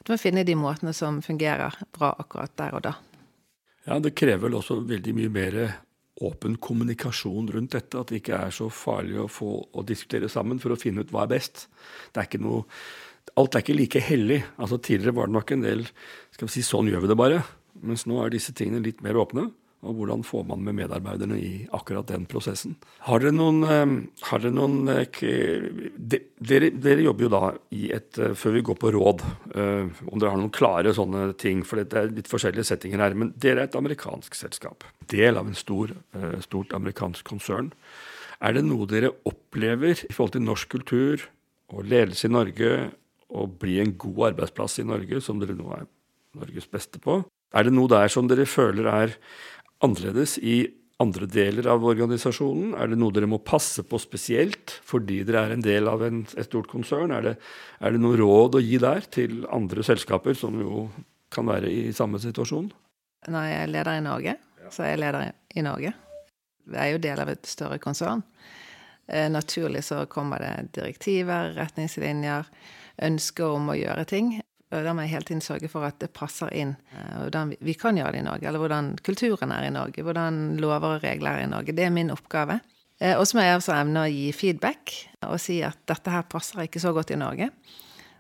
At 0.01 0.09
man 0.09 0.21
finner 0.21 0.47
de 0.47 0.55
måtene 0.57 0.93
som 0.97 1.19
fungerer 1.21 1.75
bra 1.93 2.13
akkurat 2.21 2.53
der 2.57 2.77
og 2.77 2.85
da. 2.87 2.95
Ja, 3.85 3.97
det 3.99 4.15
krever 4.17 4.47
vel 4.47 4.57
også 4.59 4.79
veldig 4.87 5.13
mye 5.17 5.31
mer 5.33 5.57
åpen 6.21 6.55
kommunikasjon 6.61 7.49
rundt 7.53 7.75
dette. 7.75 7.99
At 7.99 8.11
det 8.11 8.21
ikke 8.21 8.39
er 8.47 8.55
så 8.55 8.69
farlig 8.73 9.19
å 9.21 9.29
få 9.31 9.53
å 9.73 9.85
diskutere 9.85 10.29
sammen 10.31 10.61
for 10.61 10.73
å 10.73 10.79
finne 10.79 11.03
ut 11.03 11.13
hva 11.13 11.25
er 11.25 11.33
best. 11.35 11.67
Det 12.13 12.21
er 12.21 12.29
ikke 12.29 12.43
noe, 12.43 12.65
alt 13.37 13.57
er 13.57 13.65
ikke 13.65 13.77
like 13.77 14.03
hellig. 14.05 14.41
Altså 14.57 14.79
Tidligere 14.81 15.17
var 15.17 15.29
det 15.29 15.37
nok 15.37 15.55
en 15.55 15.65
del 15.65 15.87
skal 16.31 16.47
vi 16.47 16.53
si, 16.55 16.65
sånn 16.65 16.89
gjør 16.91 17.05
vi 17.05 17.11
det 17.11 17.19
bare. 17.19 17.41
Mens 17.81 18.05
nå 18.09 18.21
er 18.21 18.33
disse 18.33 18.55
tingene 18.57 18.83
litt 18.85 19.01
mer 19.05 19.19
åpne. 19.21 19.49
Og 19.81 19.95
hvordan 19.97 20.21
får 20.21 20.43
man 20.45 20.61
med 20.61 20.75
medarbeiderne 20.77 21.37
i 21.41 21.51
akkurat 21.73 22.05
den 22.11 22.27
prosessen. 22.29 22.75
Har 23.07 23.23
dere 23.23 23.33
noen, 23.33 23.63
ehm, 23.65 23.95
har 24.29 24.43
dere, 24.43 24.53
noen 24.53 24.91
eh, 24.93 25.07
dere, 25.97 26.69
dere, 26.69 27.01
jobber 27.01 27.25
jo 27.25 27.31
da 27.33 27.41
i 27.73 27.89
et 27.95 28.19
eh, 28.21 28.35
Før 28.37 28.53
vi 28.53 28.61
går 28.67 28.77
på 28.77 28.91
råd, 28.93 29.25
eh, 29.55 30.05
om 30.05 30.21
dere 30.21 30.35
har 30.35 30.37
noen 30.37 30.53
klare 30.53 30.93
sånne 30.93 31.31
ting, 31.41 31.65
for 31.65 31.81
det 31.81 31.97
er 31.97 32.13
litt 32.13 32.29
forskjellige 32.29 32.69
settinger 32.69 33.01
her. 33.01 33.17
Men 33.17 33.33
dere 33.33 33.65
er 33.65 33.71
et 33.71 33.79
amerikansk 33.79 34.37
selskap. 34.37 34.85
Del 35.09 35.41
av 35.41 35.49
en 35.49 35.57
stor, 35.57 35.95
stort 36.45 36.77
amerikansk 36.77 37.25
konsern. 37.25 37.73
Er 38.41 38.53
det 38.53 38.65
noe 38.65 38.85
dere 38.89 39.11
opplever 39.25 39.97
i 39.97 40.13
forhold 40.13 40.37
til 40.37 40.45
norsk 40.45 40.69
kultur 40.77 41.25
og 41.73 41.85
ledelse 41.89 42.29
i 42.29 42.33
Norge, 42.33 42.71
å 43.31 43.47
bli 43.47 43.79
en 43.81 43.93
god 43.97 44.31
arbeidsplass 44.31 44.81
i 44.81 44.87
Norge, 44.87 45.21
som 45.23 45.39
dere 45.41 45.55
nå 45.55 45.69
er 45.73 45.85
Norges 46.37 46.67
beste 46.69 46.99
på? 47.01 47.21
Er 47.51 47.67
det 47.67 47.73
noe 47.75 47.91
der 47.91 48.11
som 48.11 48.29
dere 48.31 48.47
føler 48.47 48.87
er 48.87 49.15
annerledes 49.85 50.37
i 50.37 50.63
andre 51.01 51.27
deler 51.29 51.67
av 51.71 51.85
organisasjonen? 51.87 52.75
Er 52.77 52.91
det 52.91 52.99
noe 53.01 53.13
dere 53.15 53.29
må 53.29 53.41
passe 53.45 53.83
på 53.87 53.99
spesielt 54.01 54.75
fordi 54.87 55.21
dere 55.27 55.45
er 55.47 55.55
en 55.55 55.65
del 55.65 55.89
av 55.89 56.03
en, 56.05 56.23
et 56.37 56.49
stort 56.49 56.69
konsern? 56.71 57.13
Er 57.15 57.25
det, 57.25 57.35
er 57.81 57.95
det 57.95 58.03
noe 58.03 58.19
råd 58.19 58.59
å 58.59 58.63
gi 58.63 58.79
der 58.81 59.07
til 59.13 59.41
andre 59.51 59.85
selskaper 59.85 60.37
som 60.37 60.59
jo 60.61 60.85
kan 61.31 61.47
være 61.49 61.71
i 61.71 61.89
samme 61.95 62.21
situasjon? 62.21 62.71
Når 63.31 63.49
jeg 63.49 63.59
er 63.61 63.75
leder 63.75 63.97
i 63.97 64.05
Norge, 64.05 64.37
så 64.71 64.85
er 64.85 64.95
jeg 64.95 65.03
leder 65.03 65.31
i 65.55 65.65
Norge. 65.65 65.93
Vi 66.71 66.77
er 66.77 66.93
jo 66.93 67.01
del 67.01 67.21
av 67.21 67.31
et 67.31 67.49
større 67.49 67.79
konsern. 67.81 68.23
Eh, 69.07 69.27
naturlig 69.31 69.83
så 69.87 70.05
kommer 70.09 70.41
det 70.43 70.71
direktiver, 70.77 71.53
retningslinjer, 71.57 72.47
ønsker 73.01 73.57
om 73.57 73.71
å 73.73 73.77
gjøre 73.77 74.05
ting. 74.09 74.33
Da 74.71 74.93
må 74.95 75.03
jeg 75.03 75.11
hele 75.11 75.27
tiden 75.27 75.43
sørge 75.43 75.67
for 75.71 75.83
at 75.83 75.97
det 75.99 76.13
passer 76.15 76.51
inn 76.55 76.75
eh, 76.95 77.15
hvordan 77.17 77.55
vi 77.59 77.75
kan 77.75 77.97
gjøre 77.99 78.13
det 78.15 78.21
i 78.21 78.27
Norge, 78.27 78.47
eller 78.47 78.63
hvordan 78.63 78.93
kulturen 79.03 79.51
er 79.51 79.67
i 79.67 79.73
Norge, 79.75 80.05
hvordan 80.07 80.37
lover 80.63 80.95
og 80.95 81.03
regler 81.03 81.41
er 81.41 81.47
i 81.47 81.51
Norge. 81.51 81.75
Det 81.75 81.83
er 81.83 81.91
min 81.91 82.13
oppgave. 82.13 82.61
Eh, 83.01 83.17
og 83.17 83.25
så 83.27 83.37
må 83.37 83.43
jeg 83.43 83.59
også 83.59 83.75
evne 83.75 84.05
å 84.05 84.11
gi 84.11 84.29
feedback 84.35 84.95
og 85.27 85.35
si 85.43 85.59
at 85.65 85.79
dette 85.91 86.13
her 86.13 86.23
passer 86.31 86.63
ikke 86.63 86.83
så 86.83 86.93
godt 86.95 87.11
i 87.11 87.19
Norge. 87.19 87.49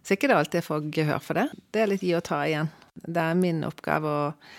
Så 0.03 0.17
ikke 0.17 0.31
det 0.31 0.37
alltid 0.41 0.65
får 0.65 0.91
gehør 0.91 1.23
for 1.23 1.39
det. 1.39 1.47
Det 1.71 1.83
er 1.83 1.91
litt 1.93 2.03
gi 2.03 2.15
og 2.17 2.25
ta 2.27 2.41
igjen. 2.47 2.71
Det 2.99 3.23
er 3.23 3.39
min 3.39 3.63
oppgave 3.67 4.11
og 4.25 4.51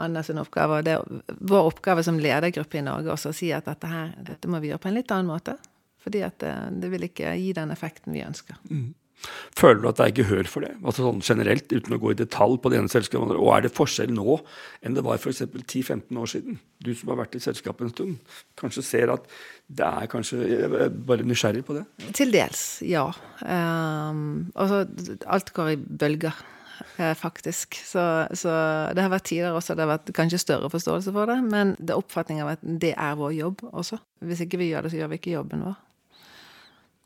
Anders 0.00 0.30
oppgave, 0.30 0.78
og 0.78 0.86
det 0.86 0.94
er 0.96 1.34
vår 1.50 1.66
oppgave 1.74 2.00
som 2.06 2.16
ledergruppe 2.16 2.78
i 2.80 2.84
Norge 2.86 3.12
også 3.12 3.34
å 3.34 3.36
si 3.36 3.50
at 3.52 3.66
dette 3.68 3.90
her, 3.90 4.14
dette 4.24 4.48
må 4.48 4.56
vi 4.62 4.70
gjøre 4.70 4.80
på 4.80 4.88
en 4.88 4.96
litt 4.96 5.12
annen 5.12 5.28
måte. 5.28 5.58
Fordi 6.00 6.22
at 6.24 6.38
det, 6.40 6.54
det 6.80 6.88
vil 6.94 7.04
ikke 7.04 7.34
gi 7.36 7.50
den 7.56 7.74
effekten 7.74 8.14
vi 8.16 8.22
ønsker. 8.24 8.56
Mm. 8.70 8.94
Føler 9.58 9.80
du 9.82 9.88
at 9.90 10.00
det 10.00 10.06
er 10.06 10.16
gehør 10.20 10.48
for 10.50 10.64
det? 10.64 10.72
Altså 10.80 11.04
sånn 11.04 11.22
generelt, 11.24 11.72
uten 11.72 11.96
å 11.96 12.00
gå 12.00 12.12
i 12.14 12.18
detalj 12.18 12.58
på 12.62 12.72
det 12.72 12.80
ene 12.80 12.92
selskapet. 12.92 13.34
Og 13.36 13.50
er 13.54 13.66
det 13.66 13.72
forskjell 13.76 14.12
nå 14.14 14.38
enn 14.84 14.96
det 14.96 15.04
var 15.06 15.20
f.eks. 15.20 15.42
10-15 15.60 16.20
år 16.20 16.30
siden? 16.32 16.60
Du 16.80 16.92
som 16.96 17.12
har 17.12 17.20
vært 17.22 17.36
i 17.36 17.42
selskapet 17.44 17.86
en 17.86 17.92
stund, 17.94 18.38
kanskje 18.60 18.86
ser 18.86 19.12
at 19.12 19.26
det 19.70 19.86
er 19.86 20.08
kanskje 20.10 20.38
Jeg 20.40 20.70
er 20.86 20.94
bare 21.10 21.26
nysgjerrig 21.26 21.62
på 21.66 21.76
det? 21.76 21.84
Ja. 22.02 22.14
Til 22.16 22.32
dels, 22.34 22.62
ja. 22.86 23.04
Um, 23.44 24.50
altså, 24.54 24.86
alt 25.26 25.52
går 25.56 25.74
i 25.74 25.76
bølger. 25.76 26.40
Eh, 26.96 27.14
faktisk. 27.14 27.76
Så, 27.84 28.26
så, 28.32 28.52
det 28.94 29.04
har 29.04 29.12
vært 29.12 29.26
tider 29.28 29.56
også 29.56 29.76
det 29.76 29.84
har 29.84 29.92
vært 29.94 30.12
kanskje 30.16 30.40
større 30.40 30.70
forståelse 30.72 31.12
for 31.12 31.30
det. 31.30 31.38
Men 31.44 31.74
det 31.78 31.94
er 31.94 32.00
oppfatning 32.00 32.42
av 32.44 32.54
at 32.54 32.64
det 32.64 32.94
er 32.96 33.18
vår 33.20 33.36
jobb 33.36 33.64
også. 33.70 34.00
Hvis 34.24 34.44
ikke 34.46 34.60
vi 34.60 34.70
gjør 34.72 34.86
det, 34.86 34.92
så 34.94 35.00
gjør 35.00 35.12
vi 35.12 35.20
ikke 35.20 35.36
jobben 35.36 35.64
vår. 35.68 35.78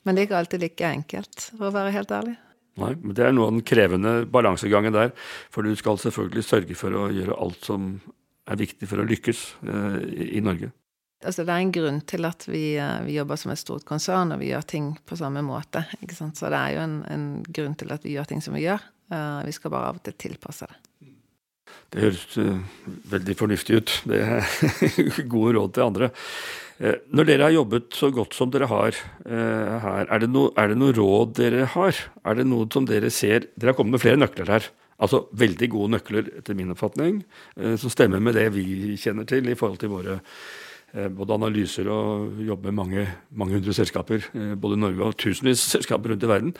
Men 0.04 0.14
det 0.14 0.22
er 0.22 0.28
ikke 0.28 0.40
alltid 0.42 0.64
like 0.64 0.90
enkelt, 0.90 1.46
for 1.56 1.68
å 1.68 1.74
være 1.74 1.94
helt 1.94 2.12
ærlig. 2.12 2.36
Nei, 2.82 2.90
men 2.98 3.14
det 3.14 3.24
er 3.24 3.34
noe 3.34 3.48
av 3.48 3.54
den 3.54 3.66
krevende 3.66 4.14
balansegangen 4.30 4.94
der. 4.94 5.12
For 5.54 5.66
du 5.66 5.74
skal 5.78 6.00
selvfølgelig 6.02 6.44
sørge 6.46 6.78
for 6.78 6.96
å 6.98 7.08
gjøre 7.14 7.36
alt 7.40 7.68
som 7.68 7.92
er 8.50 8.58
viktig 8.60 8.88
for 8.90 9.00
å 9.00 9.06
lykkes 9.08 9.44
eh, 9.62 10.00
i 10.38 10.42
Norge. 10.44 10.72
Altså, 11.24 11.46
det 11.46 11.54
er 11.54 11.62
en 11.62 11.72
grunn 11.72 12.00
til 12.04 12.26
at 12.28 12.44
vi, 12.50 12.74
eh, 12.76 12.98
vi, 13.06 13.14
jobber 13.16 13.38
som 13.40 13.54
et 13.54 13.60
stort 13.60 13.86
konsern, 13.88 14.34
og 14.34 14.42
vi 14.42 14.50
gjør 14.50 14.66
ting 14.74 14.90
på 15.06 15.16
samme 15.16 15.40
måte. 15.46 15.86
Så 16.10 16.50
det 16.52 16.58
er 16.58 16.74
jo 16.76 16.82
en, 16.84 16.98
en 17.08 17.28
grunn 17.46 17.78
til 17.80 17.94
at 17.94 18.04
vi 18.04 18.16
gjør 18.18 18.28
ting 18.28 18.42
som 18.44 18.58
vi 18.58 18.66
gjør. 18.66 18.82
Uh, 19.12 19.44
vi 19.44 19.52
skal 19.52 19.68
bare 19.72 19.90
av 19.92 19.98
og 19.98 20.04
til 20.04 20.16
tilpasse 20.16 20.66
det. 20.68 20.78
Det 21.94 22.02
høres 22.02 22.22
uh, 22.42 22.86
veldig 23.12 23.34
fornuftig 23.38 23.78
ut. 23.78 23.92
Det 24.10 24.18
er 24.18 24.46
gode 25.34 25.54
råd 25.54 25.74
til 25.76 25.84
andre. 25.84 26.08
Uh, 26.82 26.96
når 27.14 27.28
dere 27.28 27.46
har 27.46 27.54
jobbet 27.54 27.94
så 27.94 28.10
godt 28.14 28.34
som 28.34 28.50
dere 28.50 28.66
har 28.70 28.98
uh, 28.98 29.76
her, 29.84 30.08
er 30.08 30.24
det, 30.24 30.30
no, 30.34 30.48
er 30.58 30.72
det 30.72 30.78
noe 30.80 30.96
råd 30.96 31.36
dere 31.38 31.68
har? 31.76 32.00
Er 32.26 32.40
det 32.40 32.48
noe 32.50 32.66
som 32.74 32.88
dere 32.88 33.12
ser 33.14 33.46
Dere 33.54 33.70
har 33.70 33.78
kommet 33.78 33.94
med 33.94 34.02
flere 34.02 34.18
nøkler 34.18 34.50
her. 34.56 34.66
Altså 35.04 35.24
veldig 35.38 35.68
gode 35.70 35.94
nøkler, 35.94 36.32
etter 36.40 36.58
min 36.58 36.70
oppfatning, 36.70 37.16
som 37.82 37.90
stemmer 37.90 38.20
med 38.22 38.36
det 38.38 38.44
vi 38.54 38.94
kjenner 39.02 39.26
til 39.26 39.48
i 39.50 39.56
forhold 39.58 39.80
til 39.82 39.90
våre 39.90 40.20
både 41.10 41.34
analyser 41.34 41.90
og 41.90 42.38
jobbe 42.46 42.70
med 42.70 42.76
mange, 42.78 43.06
mange 43.34 43.58
hundre 43.58 43.74
selskaper, 43.74 44.28
både 44.54 44.78
i 44.78 44.82
Norge 44.84 45.08
og 45.08 45.16
tusenvis 45.18 45.64
av 45.66 45.72
selskaper 45.74 46.14
rundt 46.14 46.22
i 46.22 46.30
verden. 46.30 46.54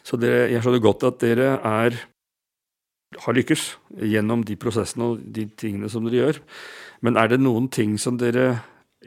Så 0.00 0.16
dere, 0.16 0.46
jeg 0.48 0.64
skjønner 0.64 0.80
godt 0.88 1.04
at 1.10 1.20
dere 1.20 1.50
er, 1.60 2.00
har 3.16 3.36
lykkes 3.36 3.62
gjennom 4.04 4.42
de 4.44 4.56
prosessene 4.60 5.12
og 5.12 5.22
de 5.34 5.46
tingene 5.58 5.88
som 5.92 6.04
dere 6.04 6.20
gjør. 6.20 6.40
Men 7.04 7.16
er 7.20 7.30
det 7.32 7.40
noen 7.40 7.68
ting 7.72 7.96
som 8.00 8.18
dere 8.20 8.58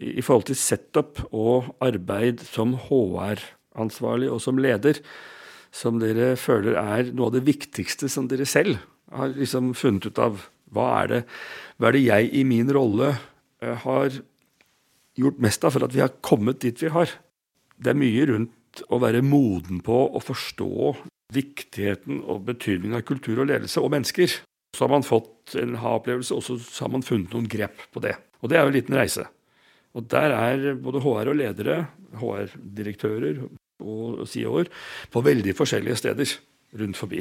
i 0.02 0.24
forhold 0.24 0.48
til 0.50 0.58
setup 0.58 1.22
og 1.30 1.74
arbeid 1.84 2.42
som 2.48 2.74
HR-ansvarlig 2.88 4.32
og 4.32 4.42
som 4.42 4.62
leder, 4.62 5.02
som 5.72 6.00
dere 6.02 6.34
føler 6.40 6.78
er 6.80 7.12
noe 7.14 7.30
av 7.30 7.36
det 7.38 7.46
viktigste 7.48 8.10
som 8.12 8.28
dere 8.32 8.48
selv 8.50 8.80
har 9.12 9.36
liksom 9.36 9.74
funnet 9.78 10.10
ut 10.10 10.20
av 10.22 10.48
Hva 10.72 10.88
er 11.02 11.08
det, 11.12 11.18
hva 11.76 11.90
er 11.90 11.96
det 11.98 12.02
jeg 12.06 12.28
i 12.40 12.42
min 12.48 12.70
rolle 12.72 13.10
eh, 13.12 13.76
har 13.84 14.14
gjort 15.20 15.42
mest 15.44 15.66
av 15.68 15.76
for 15.76 15.84
at 15.84 15.92
vi 15.92 16.00
har 16.00 16.14
kommet 16.24 16.62
dit 16.64 16.80
vi 16.80 16.92
har? 16.96 17.12
Det 17.76 17.92
er 17.92 18.00
mye 18.00 18.28
rundt 18.30 18.84
å 18.88 19.02
være 19.04 19.20
moden 19.20 19.82
på 19.84 19.98
å 20.16 20.22
forstå 20.24 20.72
viktigheten 21.32 22.22
og 22.30 22.46
betydningen 22.50 23.00
av 23.00 23.06
kultur 23.08 23.42
og 23.42 23.50
ledelse 23.52 23.82
og 23.82 23.92
mennesker. 23.94 24.40
Så 24.72 24.86
har 24.86 24.92
man 24.94 25.06
fått 25.06 25.56
en 25.60 25.78
ha-opplevelse, 25.82 26.36
og 26.36 26.46
så 26.46 26.86
har 26.86 26.92
man 26.94 27.06
funnet 27.06 27.34
noen 27.36 27.50
grep 27.52 27.88
på 27.92 28.04
det. 28.04 28.16
Og 28.42 28.52
det 28.52 28.58
er 28.58 28.66
jo 28.66 28.72
en 28.72 28.78
liten 28.78 28.98
reise. 28.98 29.26
Og 29.98 30.08
der 30.12 30.36
er 30.36 30.78
både 30.80 31.02
HR 31.04 31.34
og 31.34 31.38
ledere, 31.40 31.82
HR-direktører 32.22 33.42
og 33.82 34.24
CEO-er, 34.30 34.72
på 35.12 35.24
veldig 35.26 35.56
forskjellige 35.58 36.00
steder 36.00 36.38
rundt 36.80 37.00
forbi. 37.00 37.20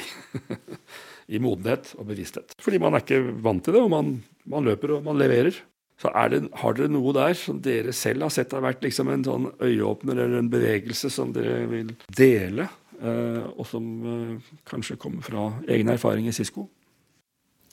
I 1.35 1.41
modenhet 1.43 1.95
og 1.99 2.07
bevissthet. 2.11 2.55
Fordi 2.63 2.79
man 2.83 2.95
er 2.95 3.03
ikke 3.05 3.23
vant 3.43 3.65
til 3.67 3.75
det, 3.75 3.83
og 3.83 3.91
man, 3.93 4.15
man 4.51 4.67
løper 4.67 4.97
og 4.97 5.07
man 5.07 5.19
leverer. 5.19 5.59
Så 6.01 6.13
det, 6.33 6.45
har 6.63 6.77
dere 6.77 6.89
noe 6.89 7.13
der 7.13 7.35
som 7.37 7.59
dere 7.61 7.93
selv 7.93 8.25
har 8.25 8.33
sett 8.33 8.55
har 8.57 8.63
vært 8.65 8.87
liksom 8.87 9.11
en 9.13 9.25
sånn 9.27 9.49
øyeåpner 9.61 10.17
eller 10.17 10.39
en 10.39 10.53
bevegelse 10.53 11.11
som 11.13 11.35
dere 11.35 11.67
vil 11.69 11.91
dele, 12.17 12.71
og 13.01 13.67
som 13.69 13.87
eh, 14.05 14.53
kanskje 14.69 14.99
kommer 15.01 15.25
fra 15.25 15.49
egen 15.69 15.89
erfaring 15.93 16.29
i 16.29 16.35
Cisco? 16.37 16.67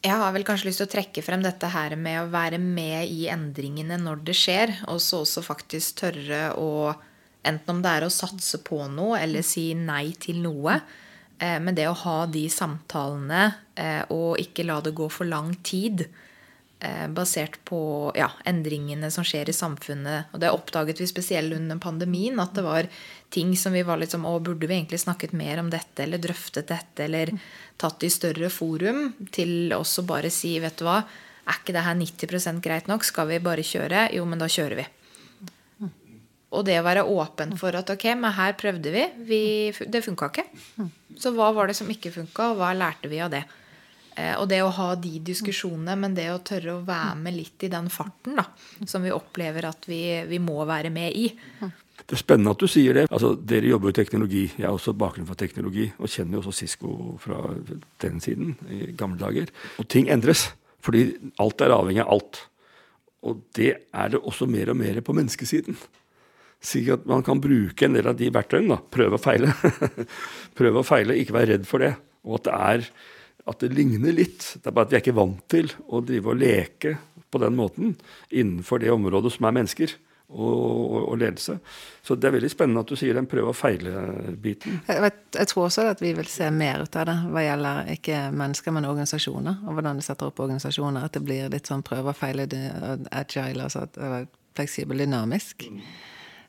Jeg 0.06 0.14
har 0.14 0.32
vel 0.32 0.46
kanskje 0.46 0.70
lyst 0.70 0.80
til 0.84 0.88
å 0.88 0.94
trekke 0.94 1.24
frem 1.26 1.42
dette 1.44 1.68
her 1.74 1.98
med 2.00 2.22
å 2.22 2.30
være 2.32 2.60
med 2.62 3.10
i 3.10 3.26
endringene 3.34 3.98
når 4.00 4.22
det 4.30 4.36
skjer, 4.38 4.74
og 4.92 5.02
så 5.04 5.24
også 5.26 5.46
faktisk 5.46 6.04
tørre 6.04 6.52
å 6.58 6.72
Enten 7.48 7.78
om 7.78 7.78
det 7.80 7.92
er 7.96 8.04
å 8.04 8.12
satse 8.12 8.58
på 8.66 8.76
noe 8.92 9.22
eller 9.24 9.46
si 9.46 9.70
nei 9.78 10.10
til 10.20 10.42
noe. 10.44 10.74
Eh, 11.40 11.60
men 11.64 11.78
det 11.78 11.86
å 11.88 11.96
ha 11.96 12.16
de 12.28 12.42
samtalene 12.52 13.44
eh, 13.78 14.02
og 14.12 14.42
ikke 14.42 14.66
la 14.68 14.82
det 14.84 14.92
gå 14.98 15.08
for 15.14 15.30
lang 15.30 15.54
tid 15.64 16.04
eh, 16.04 16.27
basert 17.10 17.56
på 17.66 18.12
ja, 18.14 18.28
endringene 18.46 19.10
som 19.12 19.26
skjer 19.26 19.50
i 19.50 19.56
samfunnet. 19.56 20.34
Og 20.34 20.42
det 20.44 20.52
oppdaget 20.54 21.02
vi 21.02 21.08
spesielt 21.10 21.56
under 21.56 21.80
pandemien. 21.82 22.38
At 22.40 22.54
det 22.54 22.66
var 22.66 22.90
ting 23.34 23.56
som 23.58 23.74
vi 23.74 23.82
var 23.88 23.98
litt 23.98 24.14
som 24.14 24.28
Å, 24.30 24.36
burde 24.40 24.70
vi 24.70 24.76
egentlig 24.78 25.02
snakket 25.02 25.34
mer 25.38 25.62
om 25.64 25.72
dette? 25.74 26.04
Eller 26.06 26.22
drøftet 26.22 26.70
dette? 26.70 27.08
Eller 27.08 27.34
tatt 27.82 28.06
i 28.06 28.12
større 28.14 28.52
forum? 28.54 29.10
Til 29.34 29.74
også 29.74 30.06
bare 30.08 30.30
si, 30.34 30.58
vet 30.62 30.78
du 30.78 30.86
hva, 30.86 31.02
er 31.48 31.62
ikke 31.62 31.74
det 31.76 31.86
her 31.88 31.98
90% 31.98 32.64
greit 32.64 32.92
nok? 32.92 33.08
Skal 33.08 33.32
vi 33.32 33.42
bare 33.42 33.66
kjøre? 33.66 34.10
Jo, 34.16 34.28
men 34.30 34.42
da 34.42 34.50
kjører 34.52 34.84
vi. 34.84 34.88
Og 36.56 36.64
det 36.64 36.78
å 36.80 36.86
være 36.86 37.04
åpen 37.12 37.58
for 37.60 37.76
at 37.76 37.90
ok, 37.92 38.06
men 38.16 38.36
her 38.38 38.54
prøvde 38.60 38.92
vi, 38.94 39.04
vi 39.28 39.42
det 39.92 40.04
funka 40.06 40.30
ikke. 40.32 40.46
Så 41.20 41.34
hva 41.36 41.50
var 41.56 41.68
det 41.68 41.76
som 41.76 41.90
ikke 41.92 42.14
funka, 42.14 42.54
og 42.54 42.62
hva 42.62 42.72
lærte 42.78 43.12
vi 43.12 43.20
av 43.24 43.34
det? 43.34 43.44
Eh, 44.18 44.34
og 44.42 44.48
det 44.50 44.64
å 44.66 44.74
ha 44.74 44.92
de 44.98 45.20
diskusjonene, 45.22 45.96
men 46.00 46.16
det 46.18 46.30
å 46.34 46.42
tørre 46.46 46.78
å 46.78 46.86
være 46.86 47.18
med 47.22 47.38
litt 47.38 47.68
i 47.68 47.72
den 47.72 47.90
farten 47.94 48.40
da, 48.40 48.48
som 48.90 49.06
vi 49.06 49.14
opplever 49.14 49.70
at 49.70 49.86
vi, 49.90 50.02
vi 50.30 50.40
må 50.42 50.58
være 50.66 50.92
med 50.94 51.14
i. 51.14 51.28
Det 52.08 52.16
er 52.16 52.22
spennende 52.22 52.54
at 52.56 52.62
du 52.62 52.70
sier 52.72 52.98
det. 52.98 53.06
Altså, 53.12 53.34
dere 53.38 53.70
jobber 53.70 53.92
jo 53.92 53.98
teknologi. 54.00 54.46
Jeg 54.56 54.66
har 54.66 54.76
også 54.76 54.96
bakgrunn 54.98 55.28
fra 55.30 55.38
teknologi, 55.38 55.90
og 56.00 56.10
kjenner 56.12 56.38
jo 56.38 56.44
også 56.44 56.56
Cisco 56.62 57.18
fra 57.22 57.42
den 58.04 58.22
siden, 58.24 58.56
i 58.72 58.94
gamle 58.98 59.20
dager. 59.22 59.52
Og 59.82 59.90
ting 59.92 60.10
endres. 60.14 60.48
Fordi 60.86 61.04
alt 61.42 61.62
er 61.66 61.74
avhengig 61.76 62.04
av 62.06 62.14
alt. 62.16 62.42
Og 63.28 63.42
det 63.58 63.72
er 63.76 64.12
det 64.14 64.22
også 64.22 64.48
mer 64.50 64.72
og 64.72 64.78
mer 64.80 65.02
på 65.04 65.16
menneskesiden. 65.18 65.78
Sikkert 66.64 67.06
man 67.10 67.26
kan 67.26 67.42
bruke 67.42 67.86
en 67.86 67.98
del 67.98 68.08
av 68.10 68.16
de 68.18 68.30
verktøyene. 68.34 68.80
Prøve 68.94 69.20
og 69.20 69.22
feile. 69.22 69.52
prøve 70.58 70.82
og 70.82 70.88
feile, 70.88 71.18
ikke 71.20 71.36
være 71.36 71.52
redd 71.56 71.68
for 71.70 71.84
det. 71.84 71.92
Og 72.26 72.40
at 72.40 72.48
det 72.48 72.56
er 72.56 72.88
at 73.48 73.63
det 73.63 73.74
ligner 73.75 74.16
litt. 74.16 74.44
Det 74.60 74.70
er 74.70 74.75
bare 74.75 74.88
at 74.88 74.92
vi 74.94 75.00
er 75.00 75.06
ikke 75.06 75.18
vant 75.18 75.46
til 75.51 75.72
å 75.88 76.01
drive 76.06 76.34
og 76.34 76.42
leke 76.42 76.98
på 77.32 77.39
den 77.44 77.56
måten 77.58 77.96
innenfor 78.30 78.82
det 78.84 78.92
området 78.94 79.34
som 79.36 79.48
er 79.48 79.56
mennesker 79.58 79.94
og, 80.27 80.56
og, 80.56 80.98
og 81.13 81.18
ledelse. 81.22 81.58
Så 82.04 82.16
det 82.16 82.27
er 82.30 82.36
veldig 82.36 82.50
spennende 82.51 82.84
at 82.84 82.92
du 82.92 83.00
sier 83.00 83.16
den 83.16 83.30
prøve 83.32 83.54
og 83.54 83.58
feile-biten. 83.58 84.82
Jeg, 84.88 85.13
jeg, 85.36 85.50
tror 85.51 85.68
også 85.68 85.88
at 85.94 86.04
vi 86.04 86.12
vil 86.18 86.27
se 86.32 86.50
mer 86.51 86.84
ut 86.84 87.00
av 87.00 87.08
det 87.10 87.16
hva 87.32 87.46
gjelder 87.46 87.94
ikke 87.96 88.20
mennesker, 88.36 88.75
men 88.75 88.89
organisasjoner. 88.89 89.63
Og 89.68 89.77
hvordan 89.77 90.00
de 90.00 90.08
setter 90.08 90.32
opp 90.32 90.44
organisasjoner. 90.44 91.08
At 91.08 91.16
det 91.16 91.24
blir 91.27 91.51
litt 91.54 91.72
sånn 91.72 91.86
prøve 91.88 92.12
og 92.12 92.20
feile, 92.20 92.48
agile, 93.12 93.68
altså 93.70 93.88
fleksibel, 94.58 95.04
dynamisk. 95.06 95.68
Mm. 95.72 95.82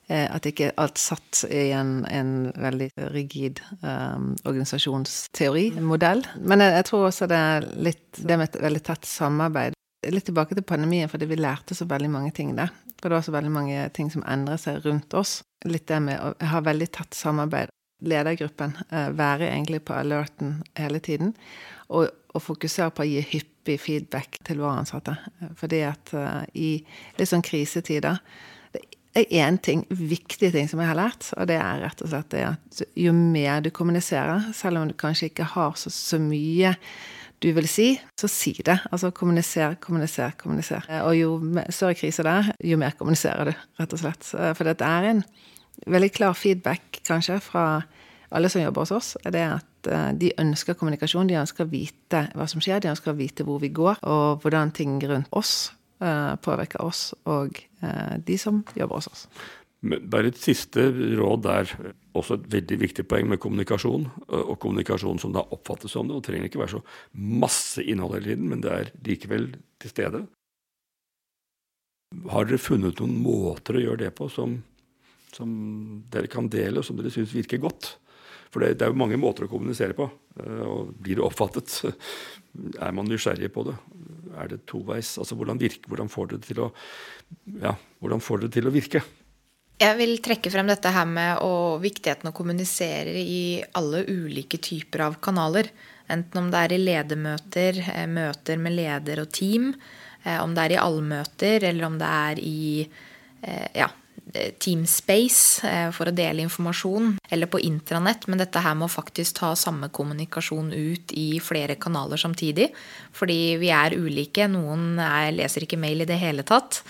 Eh, 0.08 0.24
at 0.32 0.46
ikke 0.48 0.70
alt 0.80 0.96
satt 0.96 1.42
i 1.52 1.66
en, 1.76 1.98
en 2.08 2.48
veldig 2.56 2.86
rigid 3.12 3.60
um, 3.82 4.30
organisasjonsteori, 4.48 5.66
modell. 5.84 6.22
Men 6.40 6.64
jeg, 6.64 6.72
jeg, 6.78 6.86
tror 6.88 7.04
også 7.10 7.28
det 7.28 7.40
er 7.50 7.66
litt 7.76 8.22
det 8.22 8.38
med 8.40 8.48
et 8.48 8.56
veldig 8.62 8.82
tett 8.88 9.04
samarbeid. 9.04 9.76
Litt 10.08 10.24
tilbake 10.30 10.56
til 10.56 10.64
pandemien, 10.64 11.12
fordi 11.12 11.28
vi 11.28 11.36
lærte 11.36 11.76
så 11.76 11.84
veldig 11.90 12.08
mange 12.14 12.32
ting 12.32 12.56
der. 12.56 12.72
For 12.96 13.10
det 13.10 13.18
var 13.18 13.28
så 13.28 13.36
veldig 13.36 13.52
mange 13.52 13.84
ting 13.92 14.08
som 14.14 14.24
endret 14.24 14.64
seg 14.64 14.80
rundt 14.86 15.12
oss. 15.18 15.42
Litt 15.68 15.90
det 15.92 16.00
med 16.06 16.24
å 16.24 16.32
ha 16.54 16.64
veldig 16.64 16.88
tett 16.96 17.18
samarbeid. 17.18 17.74
Ledergruppen 18.08 18.78
uh, 18.88 19.10
være 19.12 19.52
egentlig 19.52 19.84
på 19.84 19.98
alerten 19.98 20.62
hele 20.78 21.04
tiden. 21.04 21.36
Og, 21.92 22.08
og, 22.32 22.44
fokusere 22.48 22.94
på 22.96 23.04
å 23.04 23.12
gi 23.12 23.20
hyppig 23.34 23.76
feedback 23.84 24.40
til 24.46 24.64
våre 24.64 24.86
ansatte. 24.86 25.20
Fordi 25.60 25.84
at 25.84 26.16
uh, 26.16 26.46
i 26.56 26.78
litt 27.18 27.28
sånn 27.28 27.44
krisetider 27.44 28.22
én 29.30 29.58
ting, 29.62 29.84
viktig 29.88 30.50
ting 30.54 30.68
som 30.70 30.80
jeg 30.82 30.90
har 30.90 30.98
lært, 30.98 31.30
og 31.36 31.48
det 31.50 31.58
er 31.58 31.82
rett 31.82 32.02
og 32.04 32.10
slett 32.12 32.30
det 32.34 32.44
at 32.46 32.82
jo 32.98 33.12
mer 33.16 33.62
du 33.64 33.70
kommuniserer, 33.74 34.50
selv 34.56 34.80
om 34.80 34.88
du 34.88 34.96
kanskje 34.98 35.30
ikke 35.30 35.48
har 35.54 35.78
så, 35.80 35.92
så 35.92 36.20
mye 36.22 36.74
du 37.38 37.52
vil 37.54 37.68
si, 37.70 37.92
så 38.18 38.26
si 38.30 38.52
det. 38.66 38.74
Altså 38.90 39.12
kommuniser, 39.14 39.76
kommuniser, 39.82 40.32
kommuniser. 40.40 40.88
Og 41.04 41.14
jo 41.14 41.36
større 41.70 41.94
krise 41.94 42.24
det 42.26 42.32
er, 42.32 42.50
jo 42.72 42.80
mer 42.80 42.96
kommuniserer 42.98 43.52
du, 43.52 43.60
rett 43.78 43.94
og 43.94 44.02
slett. 44.02 44.26
For 44.58 44.66
dette 44.66 44.86
er 44.86 45.12
en 45.12 45.22
veldig 45.86 46.10
klar 46.16 46.34
feedback, 46.34 46.98
kanskje, 47.06 47.38
fra 47.44 47.68
alle 48.34 48.50
som 48.50 48.60
jobber 48.60 48.84
hos 48.84 48.92
oss, 48.92 49.14
er 49.24 49.32
det 49.32 49.44
at 49.46 49.88
eh, 49.88 50.10
de 50.18 50.34
ønsker 50.42 50.76
kommunikasjon. 50.76 51.30
De 51.30 51.38
ønsker 51.40 51.64
å 51.64 51.70
vite 51.70 52.26
hva 52.36 52.44
som 52.50 52.60
skjer, 52.60 52.82
de 52.82 52.90
ønsker 52.90 53.14
å 53.14 53.16
vite 53.16 53.46
hvor 53.46 53.62
vi 53.62 53.70
går, 53.72 54.02
og 54.02 54.42
hvordan 54.42 54.74
ting 54.76 54.98
rundt 55.06 55.30
oss 55.38 55.70
Eh, 55.98 56.34
påvirker 56.46 56.78
oss 56.84 57.10
og 57.26 57.56
de 58.26 58.36
som 58.40 58.64
jobber 58.74 58.98
hos 58.98 59.06
oss. 59.10 59.26
Bare 59.78 60.32
et 60.32 60.38
siste 60.40 60.88
råd 60.90 61.44
der. 61.44 61.72
Også 62.18 62.34
et 62.34 62.48
veldig 62.50 62.80
viktig 62.80 63.04
poeng 63.06 63.28
med 63.30 63.38
kommunikasjon. 63.38 64.08
Eh, 64.26 64.42
og 64.50 64.58
kommunikasjon 64.62 65.20
som 65.22 65.34
da 65.34 65.44
oppfattes 65.54 65.94
som 65.94 66.08
det. 66.08 66.16
Og 66.18 66.24
trenger 66.26 66.48
ikke 66.50 66.62
være 66.64 66.78
så 66.78 66.82
masse 67.14 67.84
innhold 67.84 68.18
hele 68.18 68.32
tiden, 68.32 68.48
men 68.50 68.64
det 68.64 68.72
er 68.74 68.90
likevel 69.06 69.52
til 69.78 69.94
stede. 69.94 70.24
Har 72.32 72.48
dere 72.48 72.58
funnet 72.58 72.98
noen 72.98 73.18
måter 73.22 73.78
å 73.78 73.84
gjøre 73.84 74.02
det 74.06 74.12
på 74.16 74.26
som, 74.32 74.56
som 75.36 75.50
dere 76.10 76.30
kan 76.32 76.48
dele, 76.50 76.80
og 76.80 76.88
som 76.88 76.98
dere 76.98 77.12
syns 77.14 77.36
virker 77.36 77.60
godt? 77.62 77.92
For 78.48 78.64
det, 78.64 78.78
det, 78.78 78.86
er 78.86 78.94
jo 78.94 79.00
mange 79.00 79.18
måter 79.20 79.44
å 79.44 79.50
kommunisere 79.52 79.96
på. 79.96 80.08
Og 80.64 80.92
blir 80.96 81.18
det 81.18 81.26
oppfattet? 81.26 81.80
Er 82.82 82.94
man 82.96 83.06
nysgjerrig 83.06 83.52
på 83.54 83.62
det? 83.68 83.76
er 84.38 84.52
det 84.52 84.64
toveis? 84.68 85.16
Altså 85.20 85.36
hvordan, 85.38 85.60
virke, 85.60 85.88
hvordan, 85.90 86.10
får 86.12 86.32
det 86.32 86.42
til 86.46 86.62
å, 86.64 86.68
ja, 87.62 87.74
hvordan 88.02 88.22
får 88.24 88.44
det 88.44 88.52
til 88.56 88.68
å 88.68 88.74
virke? 88.74 89.02
Jeg 89.78 89.94
vil 90.00 90.16
trekke 90.22 90.50
frem 90.50 90.66
dette 90.66 90.90
her 90.90 91.06
med 91.06 91.44
og 91.46 91.78
viktigheten 91.84 92.30
å 92.30 92.34
kommunisere 92.34 93.14
i 93.20 93.60
alle 93.78 94.02
ulike 94.08 94.58
typer 94.62 95.06
av 95.06 95.20
kanaler. 95.22 95.70
Enten 96.10 96.42
om 96.42 96.50
det 96.50 96.64
er 96.64 96.74
i 96.74 96.80
ledermøter, 96.82 97.78
eh, 97.92 98.08
møter 98.10 98.58
med 98.58 98.74
leder 98.74 99.22
og 99.22 99.30
team, 99.30 99.70
eh, 100.24 100.40
om 100.42 100.56
det 100.56 100.64
er 100.64 100.74
i 100.74 100.82
allmøter, 100.82 101.68
eller 101.70 101.86
om 101.86 101.98
det 102.00 102.10
er 102.10 102.42
i 102.42 102.60
eh, 102.82 103.68
ja, 103.78 103.86
Eh, 103.88 104.07
Teamspace 104.32 105.66
eh, 105.68 105.88
for 105.94 106.10
å 106.10 106.14
dele 106.14 106.44
informasjon, 106.44 107.14
eller 107.30 107.50
på 107.50 107.60
intranett, 107.64 108.26
men 108.28 108.40
dette 108.40 108.62
her 108.64 108.76
må 108.78 108.88
faktisk 108.90 109.40
ta 109.40 109.52
samme 109.58 109.90
kommunikasjon 109.94 110.72
ut 110.72 111.14
i 111.16 111.40
flere 111.42 111.78
kanaler 111.80 112.20
samtidig. 112.20 112.70
Fordi 113.16 113.56
vi 113.60 113.72
er 113.74 113.96
ulike. 113.98 114.48
Noen 114.50 114.98
er, 115.02 115.30
leser 115.36 115.66
ikke 115.66 115.80
mail 115.80 116.04
i 116.04 116.08
det 116.08 116.20
hele 116.20 116.44
tatt. 116.46 116.82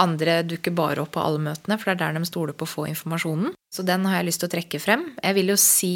Andre 0.00 0.42
dukker 0.44 0.74
bare 0.76 1.04
opp 1.04 1.14
på 1.16 1.22
alle 1.24 1.40
møtene, 1.40 1.78
for 1.80 1.88
det 1.88 1.96
er 1.96 2.02
der 2.04 2.18
de 2.18 2.28
stoler 2.28 2.56
på 2.56 2.66
å 2.68 2.72
få 2.74 2.88
informasjonen. 2.90 3.54
Så 3.72 3.84
den 3.84 4.04
har 4.08 4.18
jeg 4.18 4.28
lyst 4.28 4.42
til 4.42 4.50
å 4.50 4.54
trekke 4.56 4.80
frem. 4.80 5.06
Jeg 5.20 5.36
vil 5.36 5.52
jo 5.52 5.58
si 5.60 5.94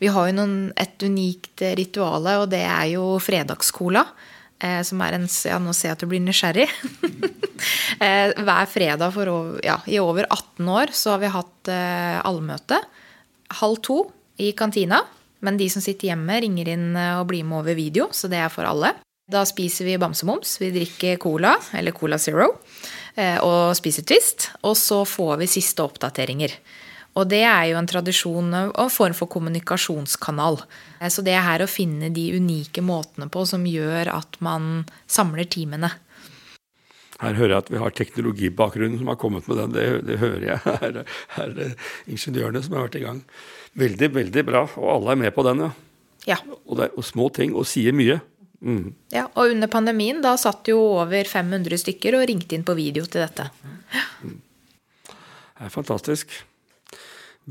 Vi 0.00 0.10
har 0.12 0.28
jo 0.28 0.36
noen, 0.36 0.72
et 0.76 1.00
unikt 1.04 1.62
rituale, 1.78 2.38
og 2.42 2.50
det 2.52 2.64
er 2.64 2.94
jo 2.94 3.14
fredagscola. 3.22 4.04
Eh, 4.64 4.80
som 4.86 5.02
er 5.04 5.18
en 5.18 5.26
Ja, 5.28 5.58
nå 5.60 5.74
ser 5.76 5.90
jeg 5.90 5.98
at 5.98 6.04
du 6.04 6.10
blir 6.10 6.22
nysgjerrig. 6.24 6.68
eh, 8.04 8.32
hver 8.32 8.70
fredag 8.70 9.12
for 9.14 9.30
over, 9.30 9.58
ja, 9.64 9.78
i 9.86 10.00
over 10.00 10.28
18 10.30 10.70
år 10.72 10.94
så 10.96 11.14
har 11.14 11.24
vi 11.24 11.32
hatt 11.34 11.72
eh, 11.72 12.20
allmøte. 12.24 12.80
Halv 13.60 13.82
to 13.84 13.98
i 14.40 14.52
kantina. 14.56 15.02
Men 15.44 15.58
de 15.60 15.68
som 15.68 15.84
sitter 15.84 16.12
hjemme, 16.12 16.38
ringer 16.40 16.70
inn 16.72 16.94
og 16.96 17.26
blir 17.28 17.44
med 17.44 17.60
over 17.60 17.76
video, 17.76 18.06
så 18.16 18.30
det 18.32 18.38
er 18.40 18.48
for 18.48 18.64
alle. 18.64 18.94
Da 19.28 19.42
spiser 19.44 19.84
vi 19.84 19.98
bamsemums. 20.00 20.54
Vi 20.62 20.70
drikker 20.72 21.20
cola, 21.20 21.52
eller 21.76 21.92
Cola 21.92 22.16
Zero, 22.16 22.46
og 23.44 23.76
spiser 23.76 24.06
Twist. 24.08 24.46
Og 24.64 24.72
så 24.80 25.02
får 25.04 25.36
vi 25.42 25.50
siste 25.52 25.84
oppdateringer. 25.84 26.56
Og 27.14 27.28
det 27.30 27.44
er 27.46 27.68
jo 27.70 27.78
en 27.78 27.88
tradisjon 27.88 28.48
og 28.58 28.78
en 28.84 28.90
form 28.90 29.14
for 29.14 29.30
kommunikasjonskanal. 29.30 30.58
Eh, 30.98 31.10
så 31.12 31.22
det 31.26 31.36
er 31.36 31.46
her 31.46 31.64
å 31.64 31.70
finne 31.70 32.10
de 32.14 32.30
unike 32.34 32.82
måtene 32.84 33.28
på 33.30 33.44
som 33.48 33.66
gjør 33.68 34.10
at 34.14 34.40
man 34.44 34.84
samler 35.06 35.46
teamene. 35.46 35.92
Her 37.20 37.36
hører 37.38 37.54
jeg 37.54 37.62
at 37.62 37.70
vi 37.70 37.80
har 37.80 37.94
teknologibakgrunnen 37.94 38.98
som 38.98 39.08
har 39.12 39.18
kommet 39.22 39.46
med 39.48 39.60
den. 39.62 39.74
Det, 39.76 39.86
det 40.08 40.18
hører 40.18 40.46
jeg. 40.48 40.60
Her, 40.82 41.00
her 41.36 41.58
er 41.62 41.74
ingeniørene 42.10 42.62
som 42.64 42.74
har 42.74 42.88
vært 42.88 42.98
i 42.98 43.04
gang. 43.04 43.20
Veldig, 43.78 44.08
veldig 44.16 44.44
bra. 44.46 44.64
Og 44.80 44.88
alle 44.96 45.14
er 45.14 45.20
med 45.22 45.34
på 45.36 45.44
den, 45.46 45.62
ja. 45.62 45.70
ja. 46.34 46.38
Og 46.66 46.80
det 46.80 46.88
er 46.88 47.06
små 47.06 47.28
ting, 47.34 47.54
og 47.54 47.68
sier 47.70 47.94
mye. 47.94 48.18
Mm. 48.64 48.94
Ja, 49.12 49.26
Og 49.36 49.52
under 49.52 49.68
pandemien 49.68 50.22
da 50.24 50.34
satt 50.40 50.66
jo 50.70 50.80
over 50.96 51.28
500 51.28 51.82
stykker 51.84 52.16
og 52.18 52.26
ringte 52.30 52.56
inn 52.56 52.64
på 52.66 52.74
video 52.78 53.06
til 53.06 53.22
dette. 53.22 53.46
Ja. 53.94 54.04
Det 55.54 55.68
er 55.68 55.70
fantastisk. 55.70 56.32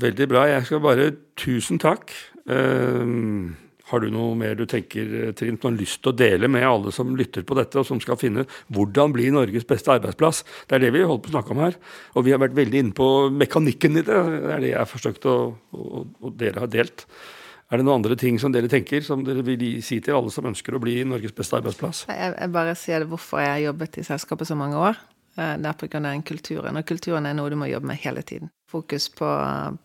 Veldig 0.00 0.30
bra. 0.30 0.46
Jeg 0.50 0.66
skal 0.68 0.82
bare 0.82 1.12
Tusen 1.38 1.78
takk. 1.82 2.10
Uh, 2.44 3.52
har 3.90 4.00
du 4.00 4.08
noe 4.08 4.32
mer 4.38 4.56
du 4.56 4.64
tenker, 4.68 5.10
Trint, 5.36 5.60
noen 5.60 5.76
lyst 5.76 6.00
til 6.00 6.14
å 6.14 6.16
dele 6.16 6.48
med 6.48 6.64
alle 6.64 6.92
som 6.94 7.12
lytter 7.18 7.44
på 7.44 7.56
dette, 7.58 7.76
og 7.76 7.84
som 7.84 8.00
skal 8.00 8.16
finne 8.20 8.46
hvordan 8.72 9.12
bli 9.12 9.28
Norges 9.34 9.66
beste 9.68 9.92
arbeidsplass? 9.92 10.40
Det 10.68 10.78
er 10.78 10.86
det 10.86 10.94
vi 10.96 11.04
holder 11.04 11.24
på 11.26 11.30
å 11.30 11.34
snakke 11.34 11.52
om 11.52 11.62
her. 11.66 11.76
Og 12.16 12.24
vi 12.24 12.32
har 12.32 12.40
vært 12.40 12.56
veldig 12.56 12.80
inne 12.80 12.96
på 12.96 13.08
mekanikken 13.34 14.00
i 14.00 14.04
det. 14.06 14.16
Det 14.16 14.52
er 14.56 14.64
det 14.64 14.72
jeg 14.72 14.80
har 14.80 14.88
forsøkt, 14.88 15.28
å, 15.28 15.36
og, 15.76 16.14
og 16.24 16.36
dere 16.40 16.64
har 16.64 16.72
delt. 16.72 17.04
Er 17.72 17.80
det 17.80 17.84
noen 17.84 18.00
andre 18.00 18.16
ting 18.20 18.40
som 18.40 18.52
dere 18.54 18.72
tenker, 18.72 19.04
som 19.04 19.24
dere 19.24 19.44
vil 19.44 19.62
si 19.84 20.00
til 20.04 20.16
alle 20.16 20.32
som 20.32 20.48
ønsker 20.48 20.76
å 20.76 20.80
bli 20.80 20.98
Norges 21.08 21.36
beste 21.36 21.60
arbeidsplass? 21.60 22.04
Jeg, 22.08 22.32
jeg 22.40 22.54
bare 22.56 22.76
sier 22.78 23.04
det 23.04 23.12
hvorfor 23.12 23.44
jeg 23.44 23.52
har 23.52 23.66
jobbet 23.68 24.00
i 24.00 24.08
selskapet 24.08 24.48
så 24.48 24.56
mange 24.56 24.80
år. 24.80 25.00
Eh, 25.36 25.56
det 25.58 25.70
er 25.70 25.78
pga. 25.78 26.00
den 26.00 26.22
kulturen. 26.22 26.76
Og 26.76 26.86
kulturen 26.86 27.26
er 27.26 27.34
noe 27.34 27.50
du 27.50 27.56
må 27.56 27.70
jobbe 27.70 27.90
med 27.90 28.02
hele 28.04 28.22
tiden. 28.22 28.50
Fokus 28.70 29.08
på, 29.08 29.28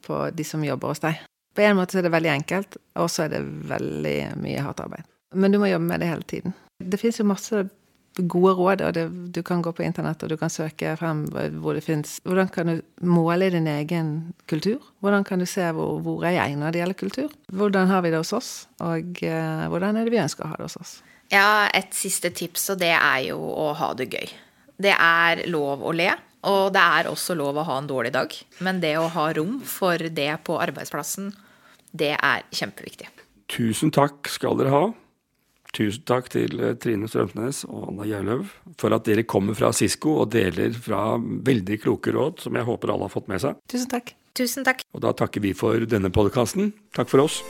på 0.06 0.30
de 0.34 0.44
som 0.44 0.64
jobber 0.64 0.94
hos 0.94 1.04
deg. 1.06 1.20
På 1.56 1.66
en 1.66 1.78
måte 1.78 1.98
er 1.98 2.06
det 2.06 2.14
veldig 2.14 2.32
enkelt, 2.32 2.78
og 2.96 3.10
så 3.10 3.26
er 3.26 3.34
det 3.34 3.42
veldig 3.70 4.18
mye 4.40 4.62
hardt 4.64 4.80
arbeid. 4.84 5.08
Men 5.36 5.52
du 5.52 5.60
må 5.62 5.70
jobbe 5.70 5.86
med 5.86 6.02
det 6.02 6.10
hele 6.10 6.26
tiden. 6.30 6.54
Det 6.80 7.00
fins 7.02 7.20
jo 7.20 7.26
masse 7.28 7.66
gode 8.20 8.54
råd, 8.58 8.82
og 8.82 8.94
det, 8.94 9.04
du 9.36 9.42
kan 9.46 9.62
gå 9.62 9.72
på 9.76 9.84
internett 9.86 10.24
og 10.24 10.32
du 10.32 10.36
kan 10.40 10.52
søke 10.52 10.96
frem 11.00 11.22
hvor 11.30 11.78
det 11.78 11.84
fins 11.86 12.18
Hvordan 12.26 12.50
kan 12.52 12.72
du 12.72 13.06
måle 13.06 13.52
din 13.54 13.68
egen 13.70 14.34
kultur? 14.50 14.82
Hvordan 15.00 15.24
kan 15.24 15.40
du 15.40 15.46
se 15.46 15.70
hvor, 15.76 16.00
hvor 16.04 16.26
er 16.28 16.36
jeg 16.36 16.58
når 16.60 16.74
det 16.74 16.82
gjelder 16.82 17.00
kultur? 17.00 17.38
Hvordan 17.54 17.88
har 17.88 18.02
vi 18.04 18.12
det 18.12 18.20
hos 18.20 18.34
oss, 18.34 18.52
og 18.80 19.24
uh, 19.24 19.68
hvordan 19.72 19.96
er 19.96 20.08
det 20.08 20.14
vi 20.16 20.24
ønsker 20.24 20.46
å 20.46 20.52
ha 20.52 20.60
det 20.60 20.68
hos 20.68 20.80
oss? 20.82 20.98
Ja, 21.32 21.70
et 21.74 21.94
siste 21.94 22.32
tips, 22.34 22.72
og 22.74 22.82
det 22.82 22.96
er 22.96 23.20
jo 23.30 23.38
å 23.38 23.72
ha 23.78 23.94
det 23.94 24.10
gøy. 24.10 24.32
Det 24.80 24.96
er 24.96 25.44
lov 25.52 25.84
å 25.84 25.94
le. 25.96 26.10
Og 26.48 26.72
det 26.72 26.82
er 26.82 27.10
også 27.10 27.36
lov 27.36 27.60
å 27.60 27.66
ha 27.68 27.78
en 27.82 27.90
dårlig 27.90 28.14
dag. 28.16 28.34
Men 28.64 28.80
det 28.80 28.96
å 29.00 29.10
ha 29.12 29.28
rom 29.36 29.60
for 29.68 30.00
det 30.00 30.32
på 30.48 30.56
arbeidsplassen, 30.62 31.34
det 31.92 32.14
er 32.16 32.46
kjempeviktig. 32.56 33.10
Tusen 33.50 33.92
takk 33.92 34.30
skal 34.32 34.60
dere 34.60 34.72
ha. 34.74 34.84
Tusen 35.76 36.06
takk 36.10 36.32
til 36.34 36.56
eh, 36.64 36.78
Trine 36.82 37.10
Strømsnes 37.10 37.64
og 37.70 37.92
Anna 37.92 38.08
Gjerløv 38.10 38.48
for 38.82 38.96
at 38.96 39.06
dere 39.06 39.28
kommer 39.30 39.58
fra 39.58 39.70
Sisko 39.76 40.16
og 40.24 40.32
deler 40.34 40.74
fra 40.74 41.20
veldig 41.20 41.78
kloke 41.84 42.14
råd 42.16 42.42
som 42.46 42.58
jeg 42.58 42.66
håper 42.70 42.94
alle 42.94 43.06
har 43.06 43.14
fått 43.14 43.30
med 43.30 43.44
seg. 43.44 43.60
Tusen 43.70 43.92
takk. 43.92 44.16
Tusen 44.40 44.66
takk. 44.66 44.82
Og 44.96 45.04
da 45.04 45.14
takker 45.18 45.44
vi 45.44 45.54
for 45.58 45.86
denne 45.90 46.14
podkasten. 46.14 46.72
Takk 46.96 47.12
for 47.12 47.28
oss. 47.28 47.44